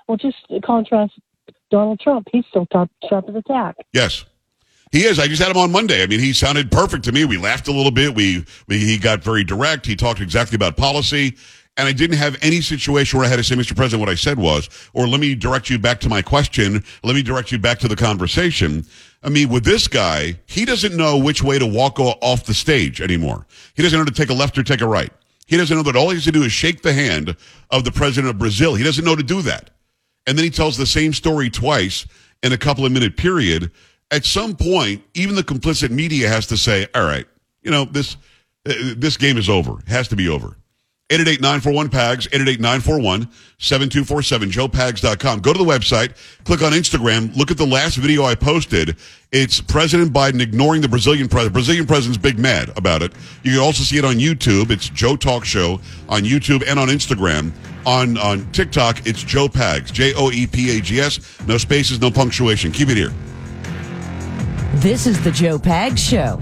Well, 0.07 0.17
just 0.17 0.37
contrast 0.63 1.13
Donald 1.69 1.99
Trump. 1.99 2.29
He's 2.31 2.45
still 2.49 2.65
top, 2.67 2.89
sharp 3.09 3.27
as 3.27 3.35
a 3.35 3.41
tack. 3.41 3.75
Yes. 3.91 4.23
He 4.91 5.03
is. 5.03 5.19
I 5.19 5.27
just 5.27 5.41
had 5.41 5.51
him 5.51 5.57
on 5.57 5.71
Monday. 5.71 6.01
I 6.01 6.07
mean, 6.07 6.21
he 6.21 6.31
sounded 6.31 6.71
perfect 6.71 7.03
to 7.05 7.11
me. 7.11 7.25
We 7.25 7.37
laughed 7.37 7.67
a 7.67 7.73
little 7.73 7.91
bit. 7.91 8.15
We, 8.15 8.45
we 8.67 8.79
he 8.79 8.97
got 8.97 9.21
very 9.21 9.43
direct. 9.43 9.85
He 9.85 9.97
talked 9.97 10.21
exactly 10.21 10.55
about 10.55 10.77
policy. 10.77 11.35
And 11.77 11.87
I 11.87 11.91
didn't 11.91 12.17
have 12.17 12.37
any 12.41 12.59
situation 12.61 13.17
where 13.17 13.27
I 13.27 13.29
had 13.29 13.35
to 13.35 13.43
say, 13.43 13.55
Mr. 13.55 13.75
President, 13.75 13.99
what 13.99 14.09
I 14.09 14.15
said 14.15 14.39
was, 14.39 14.67
or 14.93 15.07
let 15.07 15.19
me 15.19 15.35
direct 15.35 15.69
you 15.69 15.77
back 15.77 15.99
to 16.01 16.09
my 16.09 16.23
question. 16.23 16.83
Let 17.03 17.15
me 17.15 17.21
direct 17.21 17.51
you 17.51 17.59
back 17.59 17.77
to 17.79 17.87
the 17.87 17.95
conversation. 17.95 18.83
I 19.21 19.29
mean, 19.29 19.49
with 19.49 19.63
this 19.63 19.87
guy, 19.87 20.39
he 20.47 20.65
doesn't 20.65 20.97
know 20.97 21.17
which 21.17 21.43
way 21.43 21.59
to 21.59 21.67
walk 21.67 21.99
off 21.99 22.45
the 22.45 22.53
stage 22.53 22.99
anymore. 22.99 23.45
He 23.75 23.83
doesn't 23.83 23.97
know 23.97 24.05
to 24.05 24.11
take 24.11 24.29
a 24.29 24.33
left 24.33 24.57
or 24.57 24.63
take 24.63 24.81
a 24.81 24.87
right. 24.87 25.11
He 25.45 25.55
doesn't 25.55 25.75
know 25.75 25.83
that 25.83 25.95
all 25.95 26.09
he 26.09 26.15
has 26.15 26.23
to 26.25 26.31
do 26.31 26.43
is 26.43 26.51
shake 26.51 26.81
the 26.81 26.93
hand 26.93 27.35
of 27.69 27.83
the 27.83 27.91
president 27.91 28.31
of 28.31 28.39
Brazil. 28.39 28.75
He 28.75 28.83
doesn't 28.83 29.05
know 29.05 29.15
to 29.15 29.23
do 29.23 29.41
that. 29.43 29.69
And 30.25 30.37
then 30.37 30.43
he 30.43 30.51
tells 30.51 30.77
the 30.77 30.85
same 30.85 31.13
story 31.13 31.49
twice 31.49 32.05
in 32.43 32.53
a 32.53 32.57
couple 32.57 32.85
of 32.85 32.91
minute 32.91 33.17
period. 33.17 33.71
At 34.11 34.25
some 34.25 34.55
point, 34.55 35.03
even 35.13 35.35
the 35.35 35.43
complicit 35.43 35.89
media 35.89 36.27
has 36.27 36.47
to 36.47 36.57
say, 36.57 36.87
all 36.93 37.05
right, 37.05 37.25
you 37.61 37.71
know, 37.71 37.85
this, 37.85 38.17
uh, 38.65 38.73
this 38.97 39.15
game 39.15 39.37
is 39.37 39.47
over. 39.47 39.79
It 39.79 39.87
has 39.87 40.07
to 40.09 40.15
be 40.15 40.27
over. 40.27 40.57
888-941-PAGS, 41.09 42.27
888-941-7247, 42.27 43.27
joepags.com. 44.51 45.39
Go 45.39 45.53
to 45.53 45.57
the 45.57 45.63
website, 45.63 46.17
click 46.43 46.61
on 46.61 46.73
Instagram, 46.73 47.33
look 47.37 47.49
at 47.49 47.57
the 47.57 47.65
last 47.65 47.95
video 47.95 48.25
I 48.25 48.35
posted. 48.35 48.97
It's 49.31 49.61
President 49.61 50.11
Biden 50.11 50.41
ignoring 50.41 50.81
the 50.81 50.89
Brazilian 50.89 51.29
president. 51.29 51.53
Brazilian 51.53 51.85
president's 51.85 52.17
big 52.17 52.37
mad 52.37 52.77
about 52.77 53.01
it. 53.03 53.13
You 53.43 53.53
can 53.53 53.61
also 53.61 53.83
see 53.83 53.97
it 53.97 54.03
on 54.03 54.15
YouTube. 54.15 54.69
It's 54.69 54.89
Joe 54.89 55.15
Talk 55.15 55.45
Show 55.45 55.79
on 56.09 56.23
YouTube 56.23 56.63
and 56.67 56.77
on 56.77 56.89
Instagram. 56.89 57.51
On, 57.85 58.17
on 58.17 58.51
TikTok, 58.51 59.07
it's 59.07 59.23
Joe 59.23 59.47
Pags, 59.47 59.93
J-O-E-P-A-G-S. 59.93 61.47
No 61.47 61.57
spaces, 61.57 62.01
no 62.01 62.11
punctuation. 62.11 62.71
Keep 62.73 62.89
it 62.89 62.97
here. 62.97 63.13
This 64.75 65.07
is 65.07 65.23
the 65.23 65.31
Joe 65.31 65.57
Pags 65.57 65.97
Show. 65.99 66.41